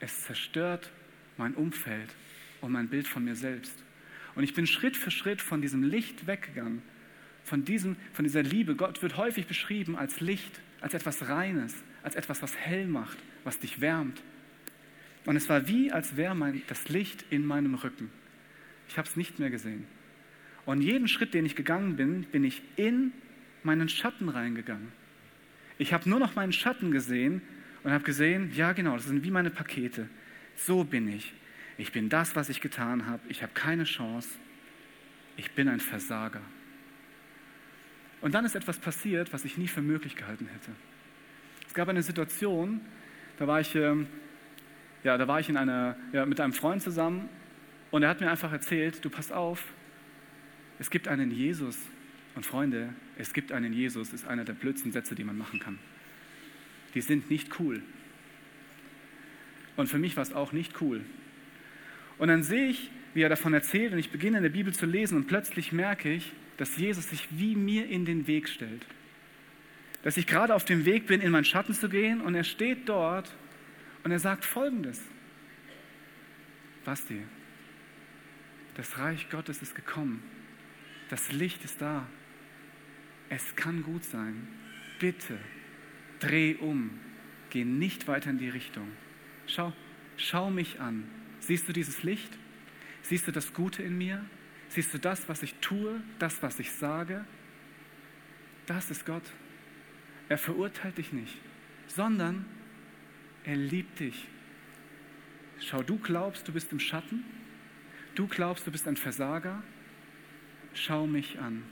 es 0.00 0.24
zerstört 0.24 0.90
mein 1.36 1.54
Umfeld 1.54 2.12
und 2.60 2.72
mein 2.72 2.88
Bild 2.88 3.06
von 3.06 3.24
mir 3.24 3.36
selbst. 3.36 3.84
Und 4.34 4.42
ich 4.42 4.52
bin 4.52 4.66
Schritt 4.66 4.96
für 4.96 5.12
Schritt 5.12 5.40
von 5.40 5.62
diesem 5.62 5.84
Licht 5.84 6.26
weggegangen, 6.26 6.82
von, 7.44 7.64
diesem, 7.64 7.96
von 8.12 8.24
dieser 8.24 8.42
Liebe. 8.42 8.74
Gott 8.74 9.00
wird 9.00 9.16
häufig 9.16 9.46
beschrieben 9.46 9.96
als 9.96 10.20
Licht, 10.20 10.60
als 10.80 10.94
etwas 10.94 11.28
Reines, 11.28 11.76
als 12.02 12.16
etwas, 12.16 12.42
was 12.42 12.56
hell 12.56 12.88
macht, 12.88 13.18
was 13.44 13.60
dich 13.60 13.80
wärmt. 13.80 14.20
Und 15.24 15.36
es 15.36 15.48
war 15.48 15.68
wie, 15.68 15.92
als 15.92 16.16
wäre 16.16 16.34
das 16.66 16.88
Licht 16.88 17.24
in 17.30 17.46
meinem 17.46 17.76
Rücken. 17.76 18.10
Ich 18.88 18.98
habe 18.98 19.06
es 19.06 19.14
nicht 19.14 19.38
mehr 19.38 19.50
gesehen. 19.50 19.86
Und 20.66 20.82
jeden 20.82 21.08
Schritt, 21.08 21.34
den 21.34 21.46
ich 21.46 21.56
gegangen 21.56 21.96
bin, 21.96 22.22
bin 22.24 22.44
ich 22.44 22.62
in 22.76 23.12
meinen 23.62 23.88
Schatten 23.88 24.28
reingegangen. 24.28 24.92
Ich 25.78 25.92
habe 25.92 26.08
nur 26.08 26.18
noch 26.18 26.34
meinen 26.34 26.52
Schatten 26.52 26.90
gesehen 26.90 27.42
und 27.82 27.92
habe 27.92 28.04
gesehen, 28.04 28.52
ja 28.54 28.72
genau, 28.72 28.96
das 28.96 29.06
sind 29.06 29.24
wie 29.24 29.30
meine 29.30 29.50
Pakete. 29.50 30.08
So 30.54 30.84
bin 30.84 31.08
ich. 31.08 31.32
Ich 31.78 31.92
bin 31.92 32.08
das, 32.10 32.36
was 32.36 32.50
ich 32.50 32.60
getan 32.60 33.06
habe. 33.06 33.22
Ich 33.28 33.42
habe 33.42 33.52
keine 33.54 33.84
Chance. 33.84 34.28
Ich 35.36 35.52
bin 35.52 35.68
ein 35.68 35.80
Versager. 35.80 36.42
Und 38.20 38.34
dann 38.34 38.44
ist 38.44 38.54
etwas 38.54 38.78
passiert, 38.78 39.32
was 39.32 39.46
ich 39.46 39.56
nie 39.56 39.68
für 39.68 39.80
möglich 39.80 40.16
gehalten 40.16 40.46
hätte. 40.46 40.72
Es 41.66 41.72
gab 41.72 41.88
eine 41.88 42.02
Situation, 42.02 42.80
da 43.38 43.46
war 43.46 43.60
ich, 43.60 43.74
ähm, 43.74 44.06
ja, 45.02 45.16
da 45.16 45.26
war 45.26 45.40
ich 45.40 45.48
in 45.48 45.56
einer, 45.56 45.96
ja, 46.12 46.26
mit 46.26 46.40
einem 46.40 46.52
Freund 46.52 46.82
zusammen 46.82 47.28
und 47.90 48.02
er 48.02 48.10
hat 48.10 48.20
mir 48.20 48.30
einfach 48.30 48.52
erzählt, 48.52 49.02
du 49.04 49.08
pass 49.08 49.32
auf, 49.32 49.64
es 50.80 50.90
gibt 50.90 51.06
einen 51.06 51.30
Jesus. 51.30 51.78
Und 52.34 52.46
Freunde, 52.46 52.94
es 53.18 53.32
gibt 53.32 53.52
einen 53.52 53.72
Jesus, 53.72 54.12
ist 54.12 54.26
einer 54.26 54.44
der 54.44 54.54
blödsten 54.54 54.92
Sätze, 54.92 55.14
die 55.14 55.24
man 55.24 55.36
machen 55.36 55.60
kann. 55.60 55.78
Die 56.94 57.00
sind 57.00 57.30
nicht 57.30 57.60
cool. 57.60 57.82
Und 59.76 59.88
für 59.88 59.98
mich 59.98 60.16
war 60.16 60.22
es 60.22 60.32
auch 60.32 60.52
nicht 60.52 60.80
cool. 60.80 61.02
Und 62.18 62.28
dann 62.28 62.42
sehe 62.42 62.68
ich, 62.68 62.90
wie 63.14 63.22
er 63.22 63.28
davon 63.28 63.52
erzählt 63.52 63.92
und 63.92 63.98
ich 63.98 64.10
beginne 64.10 64.38
in 64.38 64.42
der 64.42 64.50
Bibel 64.50 64.72
zu 64.72 64.86
lesen 64.86 65.16
und 65.16 65.26
plötzlich 65.26 65.72
merke 65.72 66.12
ich, 66.12 66.32
dass 66.56 66.76
Jesus 66.76 67.10
sich 67.10 67.28
wie 67.30 67.56
mir 67.56 67.88
in 67.88 68.04
den 68.04 68.26
Weg 68.26 68.48
stellt. 68.48 68.86
Dass 70.02 70.16
ich 70.16 70.26
gerade 70.26 70.54
auf 70.54 70.64
dem 70.64 70.84
Weg 70.84 71.06
bin, 71.06 71.20
in 71.20 71.32
meinen 71.32 71.44
Schatten 71.44 71.74
zu 71.74 71.88
gehen 71.88 72.20
und 72.20 72.34
er 72.34 72.44
steht 72.44 72.88
dort 72.88 73.34
und 74.04 74.12
er 74.12 74.18
sagt 74.18 74.44
folgendes. 74.44 75.02
Basti, 76.84 77.20
das 78.76 78.98
Reich 78.98 79.28
Gottes 79.30 79.60
ist 79.62 79.74
gekommen. 79.74 80.22
Das 81.10 81.32
Licht 81.32 81.64
ist 81.64 81.82
da. 81.82 82.06
Es 83.28 83.56
kann 83.56 83.82
gut 83.82 84.04
sein. 84.04 84.46
Bitte 85.00 85.38
dreh 86.20 86.54
um. 86.54 86.90
Geh 87.50 87.64
nicht 87.64 88.06
weiter 88.06 88.30
in 88.30 88.38
die 88.38 88.48
Richtung. 88.48 88.88
Schau, 89.46 89.72
schau 90.16 90.50
mich 90.50 90.80
an. 90.80 91.04
Siehst 91.40 91.68
du 91.68 91.72
dieses 91.72 92.04
Licht? 92.04 92.38
Siehst 93.02 93.26
du 93.26 93.32
das 93.32 93.52
Gute 93.52 93.82
in 93.82 93.98
mir? 93.98 94.24
Siehst 94.68 94.94
du 94.94 94.98
das, 94.98 95.28
was 95.28 95.42
ich 95.42 95.54
tue, 95.56 96.00
das, 96.20 96.42
was 96.44 96.60
ich 96.60 96.70
sage? 96.70 97.24
Das 98.66 98.90
ist 98.90 99.04
Gott. 99.04 99.24
Er 100.28 100.38
verurteilt 100.38 100.98
dich 100.98 101.12
nicht, 101.12 101.36
sondern 101.88 102.44
er 103.42 103.56
liebt 103.56 103.98
dich. 103.98 104.28
Schau, 105.58 105.82
du 105.82 105.98
glaubst, 105.98 106.46
du 106.46 106.52
bist 106.52 106.70
im 106.70 106.78
Schatten. 106.78 107.24
Du 108.14 108.28
glaubst, 108.28 108.64
du 108.64 108.70
bist 108.70 108.86
ein 108.86 108.96
Versager. 108.96 109.60
Schau 110.74 111.06
mich 111.06 111.38
an. 111.38 111.62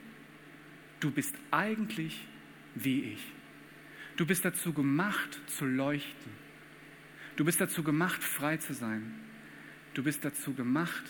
Du 1.00 1.11
bist 1.11 1.34
eigentlich 1.50 2.26
wie 2.74 3.02
ich. 3.02 3.24
Du 4.16 4.26
bist 4.26 4.44
dazu 4.44 4.72
gemacht 4.72 5.40
zu 5.46 5.64
leuchten. 5.64 6.32
Du 7.37 7.44
bist 7.44 7.61
dazu 7.61 7.84
gemacht, 7.84 8.22
frei 8.22 8.56
zu 8.56 8.74
sein. 8.74 9.14
Du 9.94 10.02
bist 10.02 10.24
dazu 10.24 10.54
gemacht, 10.54 11.04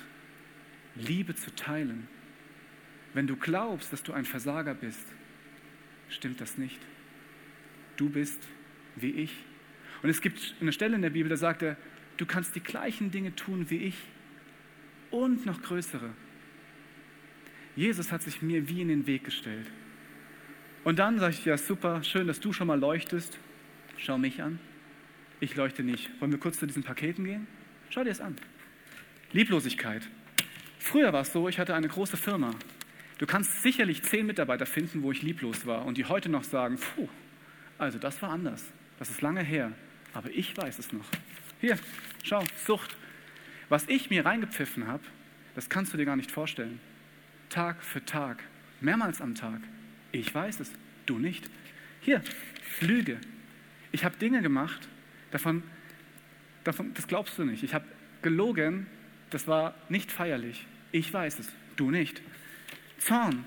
Liebe 0.94 1.34
zu 1.34 1.54
teilen. 1.54 2.06
Wenn 3.14 3.26
du 3.26 3.36
glaubst, 3.36 3.92
dass 3.92 4.02
du 4.02 4.12
ein 4.12 4.26
Versager 4.26 4.74
bist, 4.74 5.06
stimmt 6.10 6.40
das 6.40 6.58
nicht. 6.58 6.80
Du 7.96 8.10
bist 8.10 8.46
wie 8.96 9.10
ich. 9.10 9.32
Und 10.02 10.10
es 10.10 10.20
gibt 10.20 10.54
eine 10.60 10.72
Stelle 10.72 10.96
in 10.96 11.02
der 11.02 11.10
Bibel, 11.10 11.28
da 11.30 11.36
sagt 11.36 11.62
er, 11.62 11.76
du 12.18 12.26
kannst 12.26 12.54
die 12.54 12.60
gleichen 12.60 13.10
Dinge 13.10 13.34
tun 13.34 13.70
wie 13.70 13.78
ich 13.78 13.96
und 15.10 15.46
noch 15.46 15.62
größere. 15.62 16.10
Jesus 17.78 18.10
hat 18.10 18.22
sich 18.22 18.42
mir 18.42 18.68
wie 18.68 18.82
in 18.82 18.88
den 18.88 19.06
Weg 19.06 19.22
gestellt. 19.22 19.70
Und 20.82 20.98
dann 20.98 21.20
sage 21.20 21.32
ich, 21.34 21.44
ja 21.44 21.56
super, 21.56 22.02
schön, 22.02 22.26
dass 22.26 22.40
du 22.40 22.52
schon 22.52 22.66
mal 22.66 22.78
leuchtest. 22.78 23.38
Schau 23.96 24.18
mich 24.18 24.42
an. 24.42 24.58
Ich 25.38 25.54
leuchte 25.54 25.84
nicht. 25.84 26.10
Wollen 26.20 26.32
wir 26.32 26.40
kurz 26.40 26.58
zu 26.58 26.66
diesen 26.66 26.82
Paketen 26.82 27.24
gehen? 27.24 27.46
Schau 27.90 28.02
dir 28.02 28.10
es 28.10 28.20
an. 28.20 28.34
Lieblosigkeit. 29.30 30.02
Früher 30.80 31.12
war 31.12 31.20
es 31.20 31.32
so, 31.32 31.48
ich 31.48 31.60
hatte 31.60 31.72
eine 31.72 31.86
große 31.86 32.16
Firma. 32.16 32.50
Du 33.18 33.26
kannst 33.26 33.62
sicherlich 33.62 34.02
zehn 34.02 34.26
Mitarbeiter 34.26 34.66
finden, 34.66 35.04
wo 35.04 35.12
ich 35.12 35.22
lieblos 35.22 35.64
war 35.64 35.86
und 35.86 35.98
die 35.98 36.04
heute 36.04 36.28
noch 36.28 36.42
sagen, 36.42 36.80
puh, 36.80 37.08
also 37.78 38.00
das 38.00 38.20
war 38.22 38.30
anders. 38.30 38.64
Das 38.98 39.08
ist 39.08 39.22
lange 39.22 39.44
her, 39.44 39.70
aber 40.14 40.30
ich 40.30 40.56
weiß 40.56 40.80
es 40.80 40.92
noch. 40.92 41.06
Hier, 41.60 41.78
schau, 42.24 42.42
Sucht. 42.66 42.96
Was 43.68 43.86
ich 43.86 44.10
mir 44.10 44.26
reingepfiffen 44.26 44.88
habe, 44.88 45.04
das 45.54 45.68
kannst 45.68 45.92
du 45.92 45.96
dir 45.96 46.06
gar 46.06 46.16
nicht 46.16 46.32
vorstellen. 46.32 46.80
Tag 47.48 47.82
für 47.82 48.04
Tag, 48.04 48.42
mehrmals 48.80 49.20
am 49.20 49.34
Tag. 49.34 49.60
Ich 50.12 50.34
weiß 50.34 50.60
es, 50.60 50.72
du 51.06 51.18
nicht. 51.18 51.48
Hier, 52.00 52.22
Lüge. 52.80 53.18
Ich 53.92 54.04
habe 54.04 54.16
Dinge 54.16 54.42
gemacht, 54.42 54.88
davon, 55.30 55.62
davon, 56.64 56.92
das 56.94 57.06
glaubst 57.06 57.38
du 57.38 57.44
nicht. 57.44 57.62
Ich 57.62 57.74
habe 57.74 57.84
gelogen, 58.22 58.86
das 59.30 59.46
war 59.46 59.74
nicht 59.88 60.12
feierlich. 60.12 60.66
Ich 60.92 61.12
weiß 61.12 61.38
es, 61.38 61.48
du 61.76 61.90
nicht. 61.90 62.22
Zorn. 62.98 63.44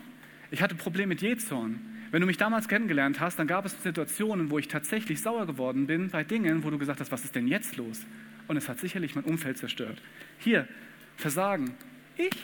Ich 0.50 0.62
hatte 0.62 0.76
Probleme 0.76 1.08
mit 1.08 1.22
Jezorn. 1.22 1.80
Wenn 2.12 2.22
du 2.22 2.28
mich 2.28 2.38
damals 2.38 2.68
kennengelernt 2.68 3.20
hast, 3.20 3.40
dann 3.40 3.48
gab 3.48 3.66
es 3.66 3.82
Situationen, 3.84 4.52
wo 4.52 4.60
ich 4.60 4.68
tatsächlich 4.68 5.22
sauer 5.22 5.46
geworden 5.46 5.88
bin 5.88 6.10
bei 6.10 6.24
Dingen, 6.24 6.64
wo 6.64 6.70
du 6.70 6.78
gesagt 6.78 7.00
hast, 7.00 7.12
was 7.12 7.24
ist 7.24 7.36
denn 7.36 7.48
jetzt 7.48 7.78
los? 7.78 8.06
Und 8.48 8.58
es 8.58 8.68
hat 8.68 8.80
sicherlich 8.80 9.16
mein 9.16 9.24
Umfeld 9.24 9.58
zerstört. 9.58 10.02
Hier, 10.40 10.68
Versagen. 11.16 11.74
Ich 12.18 12.36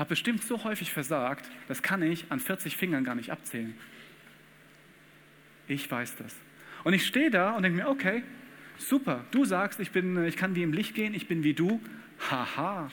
habe 0.00 0.08
bestimmt 0.08 0.42
so 0.42 0.64
häufig 0.64 0.90
versagt, 0.92 1.50
das 1.68 1.82
kann 1.82 2.02
ich 2.02 2.24
an 2.30 2.40
40 2.40 2.74
Fingern 2.74 3.04
gar 3.04 3.14
nicht 3.14 3.30
abzählen. 3.30 3.74
Ich 5.68 5.90
weiß 5.90 6.16
das. 6.16 6.34
Und 6.84 6.94
ich 6.94 7.06
stehe 7.06 7.30
da 7.30 7.52
und 7.52 7.62
denke 7.62 7.82
mir, 7.82 7.88
okay, 7.88 8.22
super, 8.78 9.26
du 9.30 9.44
sagst, 9.44 9.78
ich, 9.78 9.90
bin, 9.90 10.24
ich 10.24 10.38
kann 10.38 10.56
wie 10.56 10.62
im 10.62 10.72
Licht 10.72 10.94
gehen, 10.94 11.12
ich 11.12 11.28
bin 11.28 11.44
wie 11.44 11.52
du. 11.52 11.82
Haha. 12.30 12.90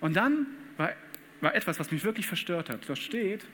Und 0.00 0.16
dann 0.16 0.46
war, 0.78 0.94
war 1.42 1.54
etwas, 1.54 1.78
was 1.78 1.90
mich 1.90 2.02
wirklich 2.02 2.26
verstört 2.26 2.70
hat. 2.70 2.88
Dort 2.88 2.98
steht, 2.98 3.44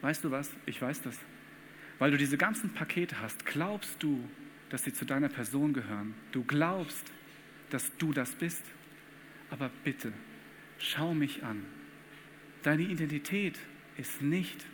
weißt 0.00 0.24
du 0.24 0.30
was, 0.30 0.50
ich 0.64 0.80
weiß 0.80 1.02
das. 1.02 1.18
Weil 1.98 2.12
du 2.12 2.16
diese 2.16 2.38
ganzen 2.38 2.72
Pakete 2.72 3.20
hast, 3.20 3.44
glaubst 3.44 4.02
du, 4.02 4.26
dass 4.70 4.84
sie 4.84 4.92
zu 4.94 5.04
deiner 5.04 5.28
Person 5.28 5.74
gehören. 5.74 6.14
Du 6.32 6.44
glaubst, 6.44 7.12
dass 7.68 7.94
du 7.98 8.14
das 8.14 8.32
bist. 8.32 8.64
Aber 9.50 9.70
bitte, 9.84 10.14
schau 10.78 11.14
mich 11.14 11.42
an. 11.44 11.64
Deine 12.62 12.82
Identität 12.82 13.58
ist 13.96 14.22
nicht 14.22 14.64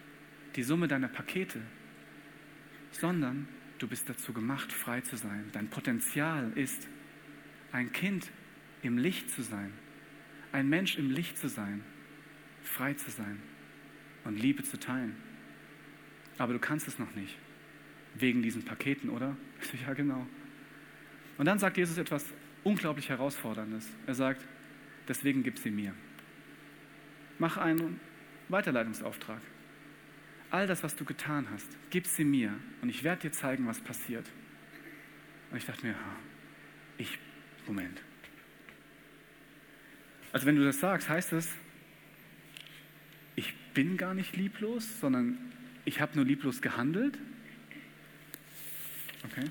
die 0.56 0.62
Summe 0.62 0.88
deiner 0.88 1.08
Pakete, 1.08 1.60
sondern 2.90 3.48
du 3.78 3.86
bist 3.88 4.08
dazu 4.08 4.32
gemacht, 4.32 4.72
frei 4.72 5.00
zu 5.00 5.16
sein. 5.16 5.48
Dein 5.52 5.68
Potenzial 5.68 6.52
ist, 6.54 6.88
ein 7.72 7.92
Kind 7.92 8.30
im 8.82 8.98
Licht 8.98 9.30
zu 9.30 9.42
sein, 9.42 9.72
ein 10.52 10.68
Mensch 10.68 10.98
im 10.98 11.10
Licht 11.10 11.38
zu 11.38 11.48
sein, 11.48 11.82
frei 12.62 12.94
zu 12.94 13.10
sein 13.10 13.40
und 14.24 14.38
Liebe 14.38 14.62
zu 14.62 14.78
teilen. 14.78 15.16
Aber 16.38 16.52
du 16.52 16.58
kannst 16.58 16.86
es 16.88 16.98
noch 16.98 17.14
nicht, 17.14 17.36
wegen 18.14 18.42
diesen 18.42 18.64
Paketen, 18.64 19.10
oder? 19.10 19.36
Ja, 19.86 19.94
genau. 19.94 20.26
Und 21.38 21.46
dann 21.46 21.58
sagt 21.58 21.76
Jesus 21.76 21.96
etwas 21.96 22.26
unglaublich 22.62 23.08
Herausforderndes. 23.08 23.88
Er 24.06 24.14
sagt, 24.14 24.46
deswegen 25.08 25.42
gib 25.42 25.58
sie 25.58 25.70
mir. 25.70 25.94
Mach 27.38 27.56
einen 27.56 28.00
Weiterleitungsauftrag. 28.48 29.40
All 30.50 30.66
das, 30.66 30.82
was 30.82 30.94
du 30.96 31.04
getan 31.04 31.48
hast, 31.50 31.68
gib 31.90 32.06
sie 32.06 32.24
mir 32.24 32.52
und 32.82 32.88
ich 32.88 33.04
werde 33.04 33.22
dir 33.22 33.32
zeigen, 33.32 33.66
was 33.66 33.80
passiert. 33.80 34.28
Und 35.50 35.56
ich 35.56 35.64
dachte 35.64 35.86
mir, 35.86 35.94
ich, 36.98 37.18
Moment. 37.66 38.02
Also 40.32 40.46
wenn 40.46 40.56
du 40.56 40.64
das 40.64 40.80
sagst, 40.80 41.08
heißt 41.08 41.32
es, 41.32 41.50
ich 43.36 43.54
bin 43.74 43.96
gar 43.96 44.14
nicht 44.14 44.36
lieblos, 44.36 45.00
sondern 45.00 45.38
ich 45.84 46.00
habe 46.00 46.16
nur 46.16 46.24
lieblos 46.24 46.62
gehandelt. 46.62 47.18
Okay. 49.24 49.44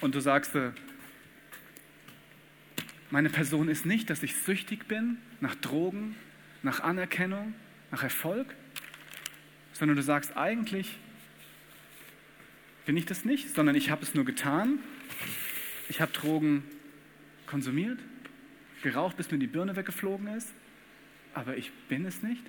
Und 0.00 0.14
du 0.14 0.20
sagst, 0.20 0.54
äh, 0.54 0.72
meine 3.10 3.28
Person 3.28 3.68
ist 3.68 3.86
nicht, 3.86 4.08
dass 4.08 4.22
ich 4.22 4.36
süchtig 4.36 4.86
bin 4.86 5.18
nach 5.40 5.54
Drogen, 5.56 6.14
nach 6.62 6.80
Anerkennung, 6.80 7.54
nach 7.90 8.02
Erfolg, 8.02 8.54
sondern 9.72 9.96
du 9.96 10.02
sagst 10.02 10.36
eigentlich, 10.36 10.96
bin 12.86 12.96
ich 12.96 13.06
das 13.06 13.24
nicht, 13.24 13.54
sondern 13.54 13.74
ich 13.74 13.90
habe 13.90 14.02
es 14.02 14.14
nur 14.14 14.24
getan. 14.24 14.78
Ich 15.88 16.00
habe 16.00 16.12
Drogen 16.12 16.64
konsumiert, 17.46 17.98
geraucht, 18.82 19.16
bis 19.16 19.30
mir 19.30 19.38
die 19.38 19.46
Birne 19.46 19.74
weggeflogen 19.76 20.28
ist, 20.28 20.52
aber 21.34 21.56
ich 21.56 21.72
bin 21.88 22.06
es 22.06 22.22
nicht. 22.22 22.44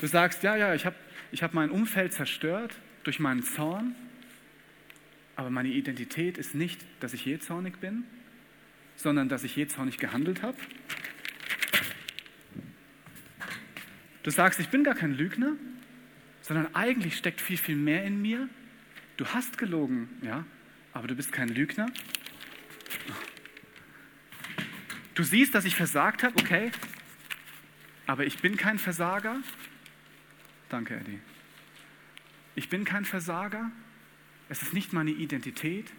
Du 0.00 0.06
sagst, 0.06 0.42
ja, 0.42 0.56
ja, 0.56 0.74
ich 0.74 0.84
habe 0.84 0.96
ich 1.30 1.42
hab 1.42 1.54
mein 1.54 1.70
Umfeld 1.70 2.12
zerstört 2.12 2.74
durch 3.04 3.18
meinen 3.20 3.42
Zorn, 3.42 3.94
aber 5.36 5.50
meine 5.50 5.68
Identität 5.68 6.38
ist 6.38 6.54
nicht, 6.54 6.84
dass 7.00 7.14
ich 7.14 7.24
jähzornig 7.24 7.76
bin, 7.78 8.04
sondern 8.96 9.28
dass 9.28 9.44
ich 9.44 9.56
jähzornig 9.56 9.98
gehandelt 9.98 10.42
habe. 10.42 10.56
Du 14.22 14.30
sagst, 14.30 14.60
ich 14.60 14.68
bin 14.68 14.84
gar 14.84 14.94
kein 14.94 15.12
Lügner, 15.12 15.56
sondern 16.42 16.74
eigentlich 16.74 17.16
steckt 17.16 17.40
viel, 17.40 17.56
viel 17.56 17.76
mehr 17.76 18.04
in 18.04 18.22
mir. 18.22 18.48
Du 19.16 19.26
hast 19.26 19.58
gelogen, 19.58 20.08
ja, 20.22 20.44
aber 20.92 21.08
du 21.08 21.14
bist 21.14 21.32
kein 21.32 21.48
Lügner. 21.48 21.86
Du 25.14 25.22
siehst, 25.24 25.54
dass 25.54 25.64
ich 25.64 25.74
versagt 25.74 26.22
habe, 26.22 26.38
okay, 26.38 26.70
aber 28.06 28.24
ich 28.24 28.38
bin 28.38 28.56
kein 28.56 28.78
Versager. 28.78 29.36
Danke, 30.68 30.96
Eddie. 30.96 31.18
Ich 32.54 32.68
bin 32.68 32.84
kein 32.84 33.04
Versager, 33.04 33.70
es 34.52 34.60
ist 34.60 34.74
nicht 34.74 34.92
meine 34.92 35.10
Identität. 35.10 35.90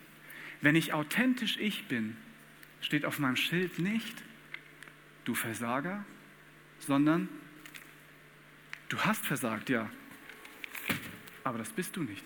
Wenn 0.62 0.76
ich 0.76 0.94
authentisch 0.94 1.58
ich 1.58 1.88
bin, 1.88 2.16
steht 2.82 3.04
auf 3.04 3.18
meinem 3.18 3.36
Schild 3.36 3.80
nicht, 3.80 4.16
du 5.26 5.34
Versager, 5.34 6.06
sondern 6.78 7.30
du 8.90 9.00
hast 9.00 9.26
versagt, 9.26 9.72
ja. 9.72 9.90
Aber 11.44 11.58
das 11.58 11.72
bist 11.72 11.96
du 11.96 12.04
nicht. 12.04 12.24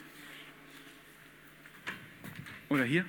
Oder 2.68 2.84
hier? 2.84 3.06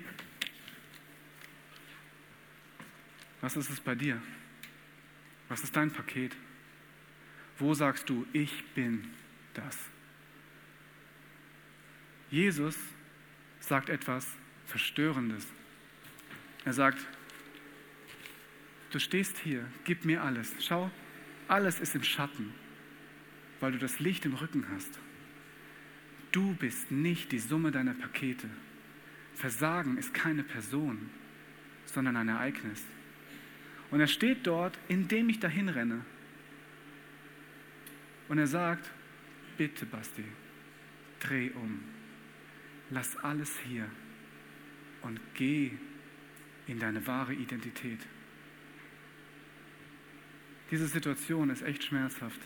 Was 3.40 3.56
ist 3.56 3.68
es 3.68 3.80
bei 3.80 3.96
dir? 3.96 4.22
Was 5.48 5.64
ist 5.64 5.74
dein 5.74 5.90
Paket? 5.90 6.36
Wo 7.58 7.74
sagst 7.74 8.08
du, 8.08 8.24
ich 8.32 8.64
bin 8.74 9.10
das? 9.54 9.76
Jesus 12.30 12.78
sagt 13.68 13.90
etwas 13.90 14.26
Verstörendes. 14.66 15.46
Er 16.64 16.72
sagt, 16.72 17.06
du 18.90 18.98
stehst 18.98 19.38
hier, 19.38 19.64
gib 19.84 20.04
mir 20.04 20.22
alles. 20.22 20.54
Schau, 20.60 20.90
alles 21.46 21.80
ist 21.80 21.94
im 21.94 22.02
Schatten, 22.02 22.52
weil 23.60 23.72
du 23.72 23.78
das 23.78 24.00
Licht 24.00 24.24
im 24.26 24.34
Rücken 24.34 24.66
hast. 24.72 24.98
Du 26.32 26.54
bist 26.54 26.90
nicht 26.90 27.32
die 27.32 27.38
Summe 27.38 27.70
deiner 27.70 27.94
Pakete. 27.94 28.48
Versagen 29.34 29.96
ist 29.96 30.12
keine 30.12 30.42
Person, 30.42 31.10
sondern 31.86 32.16
ein 32.16 32.28
Ereignis. 32.28 32.84
Und 33.90 34.00
er 34.00 34.06
steht 34.06 34.46
dort, 34.46 34.78
indem 34.88 35.28
ich 35.30 35.40
dahin 35.40 35.68
renne. 35.68 36.04
Und 38.28 38.38
er 38.38 38.46
sagt, 38.46 38.90
bitte 39.56 39.86
Basti, 39.86 40.24
dreh 41.20 41.50
um 41.50 41.80
lass 42.90 43.16
alles 43.16 43.58
hier 43.60 43.88
und 45.02 45.20
geh 45.34 45.72
in 46.66 46.78
deine 46.78 47.06
wahre 47.06 47.34
Identität. 47.34 48.00
Diese 50.70 50.86
Situation 50.86 51.50
ist 51.50 51.62
echt 51.62 51.84
schmerzhaft, 51.84 52.40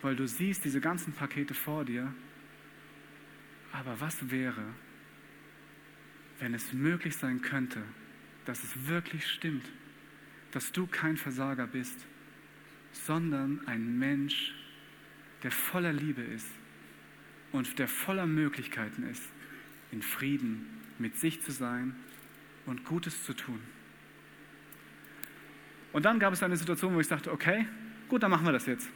weil 0.00 0.16
du 0.16 0.26
siehst 0.26 0.64
diese 0.64 0.80
ganzen 0.80 1.12
Pakete 1.12 1.54
vor 1.54 1.84
dir. 1.84 2.12
Aber 3.72 4.00
was 4.00 4.30
wäre, 4.30 4.64
wenn 6.38 6.54
es 6.54 6.72
möglich 6.72 7.16
sein 7.16 7.42
könnte, 7.42 7.82
dass 8.44 8.62
es 8.64 8.86
wirklich 8.86 9.26
stimmt, 9.26 9.70
dass 10.52 10.72
du 10.72 10.86
kein 10.86 11.16
Versager 11.16 11.66
bist, 11.66 12.06
sondern 12.92 13.66
ein 13.66 13.98
Mensch, 13.98 14.54
der 15.42 15.50
voller 15.50 15.92
Liebe 15.92 16.22
ist 16.22 16.48
und 17.52 17.78
der 17.78 17.88
voller 17.88 18.26
Möglichkeiten 18.26 19.02
ist, 19.02 19.33
in 19.94 20.02
Frieden 20.02 20.66
mit 20.98 21.16
sich 21.16 21.40
zu 21.40 21.52
sein 21.52 21.94
und 22.66 22.84
Gutes 22.84 23.24
zu 23.24 23.32
tun. 23.32 23.60
Und 25.92 26.04
dann 26.04 26.18
gab 26.18 26.32
es 26.32 26.42
eine 26.42 26.56
Situation, 26.56 26.94
wo 26.94 27.00
ich 27.00 27.06
sagte, 27.06 27.30
okay, 27.30 27.66
gut, 28.08 28.24
dann 28.24 28.30
machen 28.30 28.44
wir 28.44 28.52
das 28.52 28.66
jetzt. 28.66 28.90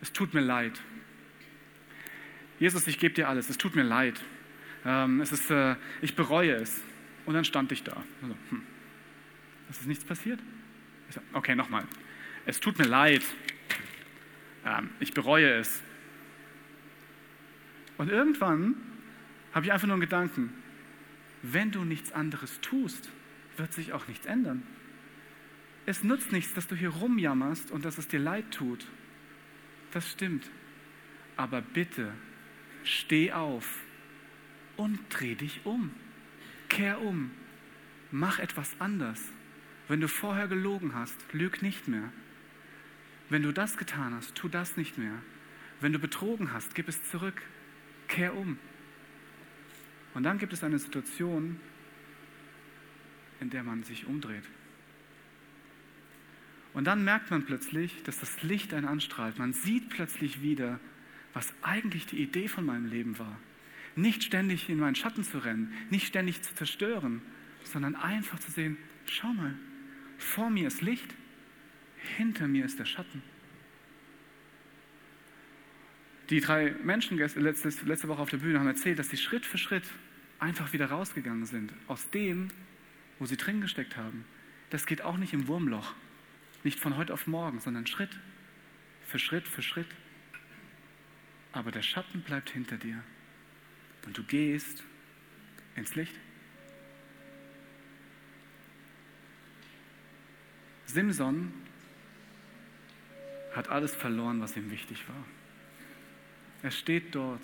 Es 0.00 0.12
tut 0.12 0.32
mir 0.32 0.40
leid. 0.40 0.80
Jesus, 2.60 2.86
ich 2.86 2.98
gebe 2.98 3.14
dir 3.14 3.28
alles, 3.28 3.50
es 3.50 3.58
tut 3.58 3.74
mir 3.74 3.82
leid. 3.82 4.22
Ähm, 4.84 5.20
es 5.20 5.32
ist, 5.32 5.50
äh, 5.50 5.74
ich 6.00 6.14
bereue 6.14 6.54
es. 6.54 6.80
Und 7.26 7.34
dann 7.34 7.44
stand 7.44 7.72
ich 7.72 7.82
da. 7.82 7.96
Also, 8.22 8.36
hm, 8.50 8.62
es 9.70 9.80
ist 9.80 9.88
nichts 9.88 10.04
passiert? 10.04 10.38
Sag, 11.10 11.24
okay, 11.32 11.56
nochmal. 11.56 11.84
Es 12.46 12.60
tut 12.60 12.78
mir 12.78 12.86
leid. 12.86 13.24
Ähm, 14.64 14.90
ich 15.00 15.12
bereue 15.12 15.52
es. 15.54 15.82
Und 17.98 18.08
irgendwann 18.08 18.76
habe 19.52 19.66
ich 19.66 19.72
einfach 19.72 19.86
nur 19.86 19.94
einen 19.94 20.00
Gedanken. 20.00 20.52
Wenn 21.42 21.70
du 21.70 21.84
nichts 21.84 22.12
anderes 22.12 22.60
tust, 22.60 23.10
wird 23.56 23.72
sich 23.72 23.92
auch 23.92 24.06
nichts 24.08 24.26
ändern. 24.26 24.62
Es 25.86 26.04
nutzt 26.04 26.32
nichts, 26.32 26.54
dass 26.54 26.68
du 26.68 26.76
hier 26.76 26.90
rumjammerst 26.90 27.70
und 27.70 27.84
dass 27.84 27.98
es 27.98 28.06
dir 28.06 28.20
leid 28.20 28.50
tut. 28.50 28.86
Das 29.92 30.10
stimmt. 30.10 30.50
Aber 31.36 31.62
bitte, 31.62 32.12
steh 32.84 33.32
auf 33.32 33.66
und 34.76 34.98
dreh 35.08 35.34
dich 35.34 35.62
um. 35.64 35.90
Kehr 36.68 37.00
um. 37.00 37.30
Mach 38.10 38.38
etwas 38.38 38.76
anders. 38.78 39.20
Wenn 39.88 40.00
du 40.00 40.08
vorher 40.08 40.46
gelogen 40.46 40.94
hast, 40.94 41.16
lüg 41.32 41.62
nicht 41.62 41.88
mehr. 41.88 42.12
Wenn 43.28 43.42
du 43.42 43.52
das 43.52 43.76
getan 43.76 44.14
hast, 44.14 44.34
tu 44.34 44.48
das 44.48 44.76
nicht 44.76 44.98
mehr. 44.98 45.22
Wenn 45.80 45.92
du 45.92 45.98
betrogen 45.98 46.52
hast, 46.52 46.74
gib 46.74 46.88
es 46.88 47.02
zurück. 47.10 47.42
Kehr 48.06 48.36
um. 48.36 48.58
Und 50.14 50.22
dann 50.24 50.38
gibt 50.38 50.52
es 50.52 50.64
eine 50.64 50.78
Situation, 50.78 51.60
in 53.40 53.50
der 53.50 53.62
man 53.62 53.82
sich 53.84 54.06
umdreht. 54.06 54.44
Und 56.72 56.84
dann 56.84 57.04
merkt 57.04 57.30
man 57.30 57.44
plötzlich, 57.44 58.02
dass 58.04 58.20
das 58.20 58.42
Licht 58.42 58.72
einen 58.74 58.86
anstrahlt. 58.86 59.38
Man 59.38 59.52
sieht 59.52 59.88
plötzlich 59.88 60.42
wieder, 60.42 60.78
was 61.32 61.52
eigentlich 61.62 62.06
die 62.06 62.22
Idee 62.22 62.48
von 62.48 62.64
meinem 62.64 62.86
Leben 62.86 63.18
war. 63.18 63.38
Nicht 63.96 64.22
ständig 64.22 64.68
in 64.68 64.78
meinen 64.78 64.94
Schatten 64.94 65.24
zu 65.24 65.38
rennen, 65.38 65.72
nicht 65.90 66.06
ständig 66.06 66.42
zu 66.42 66.54
zerstören, 66.54 67.22
sondern 67.64 67.96
einfach 67.96 68.38
zu 68.38 68.50
sehen, 68.50 68.76
schau 69.04 69.32
mal, 69.32 69.54
vor 70.16 70.50
mir 70.50 70.68
ist 70.68 70.80
Licht, 70.80 71.14
hinter 72.16 72.46
mir 72.46 72.64
ist 72.64 72.78
der 72.78 72.84
Schatten. 72.84 73.22
Die 76.30 76.40
drei 76.40 76.70
Menschen 76.84 77.18
letzte, 77.18 78.08
Woche 78.08 78.22
auf 78.22 78.30
der 78.30 78.36
Bühne 78.36 78.60
haben 78.60 78.68
erzählt, 78.68 79.00
dass 79.00 79.10
sie 79.10 79.16
Schritt 79.16 79.44
für 79.44 79.58
Schritt 79.58 79.82
einfach 80.38 80.72
wieder 80.72 80.86
rausgegangen 80.86 81.44
sind 81.44 81.72
aus 81.88 82.08
dem, 82.10 82.48
wo 83.18 83.26
sie 83.26 83.36
drin 83.36 83.60
gesteckt 83.60 83.96
haben. 83.96 84.24
das 84.70 84.86
geht 84.86 85.02
auch 85.02 85.16
nicht 85.16 85.32
im 85.32 85.48
Wurmloch. 85.48 85.92
Nicht 86.62 86.78
von 86.78 86.96
heute 86.96 87.12
auf 87.12 87.26
morgen, 87.26 87.58
sondern 87.58 87.86
Schritt 87.88 88.16
für 89.08 89.18
Schritt 89.18 89.48
für 89.48 89.62
Schritt. 89.62 89.88
Aber 91.52 91.72
der 91.72 91.82
Schatten 91.82 92.22
bleibt 92.22 92.50
hinter 92.50 92.76
dir. 92.76 93.02
Und 94.06 94.16
du 94.16 94.22
gehst 94.22 94.84
ins 95.74 95.96
Licht. 95.96 96.14
Simson 100.86 101.52
hat 103.52 103.68
alles 103.68 103.96
verloren, 103.96 104.40
was 104.40 104.56
ihm 104.56 104.70
wichtig 104.70 105.08
war. 105.08 105.24
Er 106.62 106.70
steht 106.70 107.14
dort 107.14 107.40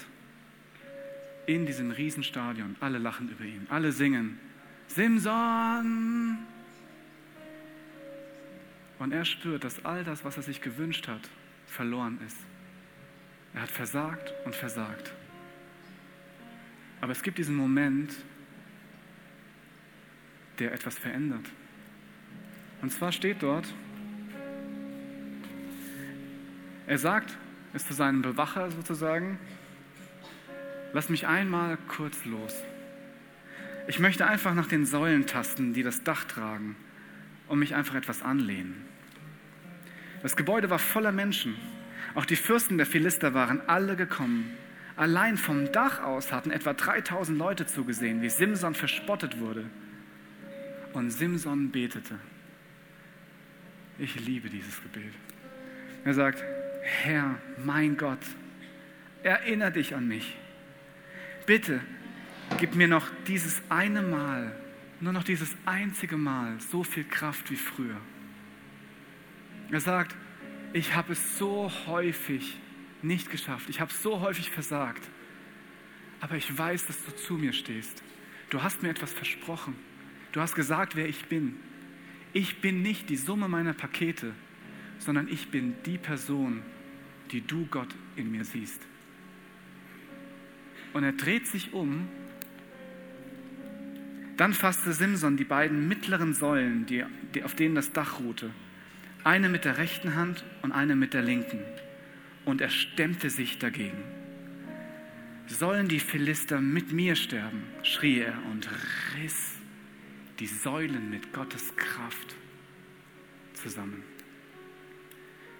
in 1.46 1.64
diesem 1.64 1.90
Riesenstadion. 1.90 2.76
Alle 2.80 2.98
lachen 2.98 3.30
über 3.30 3.44
ihn. 3.44 3.66
Alle 3.70 3.92
singen. 3.92 4.38
Simson! 4.88 6.38
Und 8.98 9.12
er 9.12 9.24
spürt, 9.24 9.64
dass 9.64 9.84
all 9.84 10.04
das, 10.04 10.24
was 10.24 10.36
er 10.36 10.42
sich 10.42 10.60
gewünscht 10.60 11.06
hat, 11.08 11.28
verloren 11.66 12.18
ist. 12.26 12.38
Er 13.54 13.62
hat 13.62 13.70
versagt 13.70 14.32
und 14.44 14.54
versagt. 14.54 15.12
Aber 17.00 17.12
es 17.12 17.22
gibt 17.22 17.38
diesen 17.38 17.54
Moment, 17.54 18.12
der 20.58 20.72
etwas 20.72 20.98
verändert. 20.98 21.44
Und 22.82 22.90
zwar 22.90 23.12
steht 23.12 23.42
dort, 23.42 23.66
er 26.86 26.98
sagt 26.98 27.36
es 27.76 27.86
zu 27.86 27.94
seinem 27.94 28.22
Bewacher 28.22 28.70
sozusagen, 28.70 29.38
lass 30.92 31.08
mich 31.08 31.26
einmal 31.26 31.78
kurz 31.88 32.24
los. 32.24 32.54
Ich 33.86 34.00
möchte 34.00 34.26
einfach 34.26 34.54
nach 34.54 34.66
den 34.66 34.84
Säulen 34.84 35.26
tasten, 35.26 35.72
die 35.72 35.82
das 35.82 36.02
Dach 36.02 36.24
tragen 36.24 36.74
und 37.46 37.58
mich 37.58 37.74
einfach 37.74 37.94
etwas 37.94 38.22
anlehnen. 38.22 38.84
Das 40.22 40.34
Gebäude 40.34 40.70
war 40.70 40.78
voller 40.78 41.12
Menschen. 41.12 41.54
Auch 42.14 42.24
die 42.24 42.36
Fürsten 42.36 42.78
der 42.78 42.86
Philister 42.86 43.34
waren 43.34 43.60
alle 43.68 43.94
gekommen. 43.94 44.50
Allein 44.96 45.36
vom 45.36 45.70
Dach 45.70 46.02
aus 46.02 46.32
hatten 46.32 46.50
etwa 46.50 46.72
3000 46.72 47.38
Leute 47.38 47.66
zugesehen, 47.66 48.22
wie 48.22 48.30
Simson 48.30 48.74
verspottet 48.74 49.38
wurde. 49.38 49.66
Und 50.94 51.10
Simson 51.10 51.70
betete. 51.70 52.18
Ich 53.98 54.18
liebe 54.18 54.48
dieses 54.48 54.82
Gebet. 54.82 55.12
Er 56.04 56.14
sagt, 56.14 56.42
Herr, 56.86 57.40
mein 57.58 57.96
Gott, 57.96 58.20
erinnere 59.24 59.72
dich 59.72 59.96
an 59.96 60.06
mich. 60.06 60.36
Bitte, 61.44 61.80
gib 62.58 62.76
mir 62.76 62.86
noch 62.86 63.08
dieses 63.26 63.60
eine 63.68 64.02
Mal, 64.02 64.54
nur 65.00 65.12
noch 65.12 65.24
dieses 65.24 65.56
einzige 65.64 66.16
Mal 66.16 66.60
so 66.60 66.84
viel 66.84 67.02
Kraft 67.02 67.50
wie 67.50 67.56
früher. 67.56 68.00
Er 69.72 69.80
sagt, 69.80 70.14
ich 70.72 70.94
habe 70.94 71.14
es 71.14 71.38
so 71.38 71.72
häufig 71.86 72.56
nicht 73.02 73.30
geschafft, 73.30 73.68
ich 73.68 73.80
habe 73.80 73.92
so 73.92 74.20
häufig 74.20 74.50
versagt, 74.50 75.02
aber 76.20 76.36
ich 76.36 76.56
weiß, 76.56 76.86
dass 76.86 77.04
du 77.04 77.16
zu 77.16 77.34
mir 77.34 77.52
stehst. 77.52 78.04
Du 78.48 78.62
hast 78.62 78.84
mir 78.84 78.90
etwas 78.90 79.12
versprochen. 79.12 79.74
Du 80.30 80.40
hast 80.40 80.54
gesagt, 80.54 80.94
wer 80.94 81.08
ich 81.08 81.24
bin. 81.24 81.56
Ich 82.32 82.60
bin 82.60 82.82
nicht 82.82 83.10
die 83.10 83.16
Summe 83.16 83.48
meiner 83.48 83.72
Pakete, 83.72 84.34
sondern 84.98 85.26
ich 85.26 85.48
bin 85.48 85.74
die 85.84 85.98
Person, 85.98 86.62
die 87.32 87.40
du 87.40 87.66
Gott 87.66 87.94
in 88.16 88.30
mir 88.30 88.44
siehst. 88.44 88.80
Und 90.92 91.04
er 91.04 91.12
dreht 91.12 91.46
sich 91.46 91.72
um. 91.72 92.08
Dann 94.36 94.52
fasste 94.52 94.92
Simson 94.92 95.36
die 95.36 95.44
beiden 95.44 95.88
mittleren 95.88 96.34
Säulen, 96.34 96.86
die, 96.86 97.04
die, 97.34 97.42
auf 97.42 97.54
denen 97.54 97.74
das 97.74 97.92
Dach 97.92 98.20
ruhte, 98.20 98.50
eine 99.24 99.48
mit 99.48 99.64
der 99.64 99.78
rechten 99.78 100.14
Hand 100.14 100.44
und 100.62 100.72
eine 100.72 100.94
mit 100.94 101.14
der 101.14 101.22
linken, 101.22 101.60
und 102.44 102.60
er 102.60 102.70
stemmte 102.70 103.30
sich 103.30 103.58
dagegen. 103.58 104.02
Sollen 105.46 105.88
die 105.88 106.00
Philister 106.00 106.60
mit 106.60 106.92
mir 106.92 107.16
sterben? 107.16 107.62
schrie 107.82 108.20
er 108.20 108.34
und 108.50 108.68
riss 109.16 109.54
die 110.38 110.46
Säulen 110.46 111.08
mit 111.08 111.32
Gottes 111.32 111.74
Kraft 111.76 112.34
zusammen. 113.54 114.02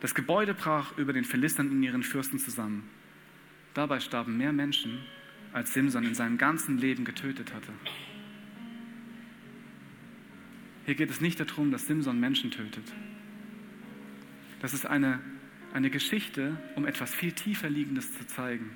Das 0.01 0.15
Gebäude 0.15 0.55
brach 0.55 0.97
über 0.99 1.13
den 1.13 1.25
Philistern 1.25 1.71
und 1.71 1.83
ihren 1.83 2.03
Fürsten 2.03 2.39
zusammen. 2.39 2.89
Dabei 3.75 4.01
starben 4.01 4.37
mehr 4.37 4.53
Menschen, 4.53 4.99
als 5.53 5.73
Simson 5.73 6.05
in 6.05 6.15
seinem 6.15 6.39
ganzen 6.39 6.79
Leben 6.79 7.05
getötet 7.05 7.55
hatte. 7.55 7.73
Hier 10.85 10.95
geht 10.95 11.11
es 11.11 11.21
nicht 11.21 11.41
darum, 11.41 11.71
dass 11.71 11.87
Simson 11.87 12.21
Menschen 12.21 12.51
tötet. 12.51 12.93
Das 14.61 14.75
ist 14.75 14.87
eine, 14.87 15.21
eine 15.73 15.91
Geschichte, 15.91 16.57
um 16.77 16.87
etwas 16.87 17.15
viel 17.15 17.33
tiefer 17.33 17.69
liegendes 17.69 18.13
zu 18.13 18.27
zeigen. 18.27 18.71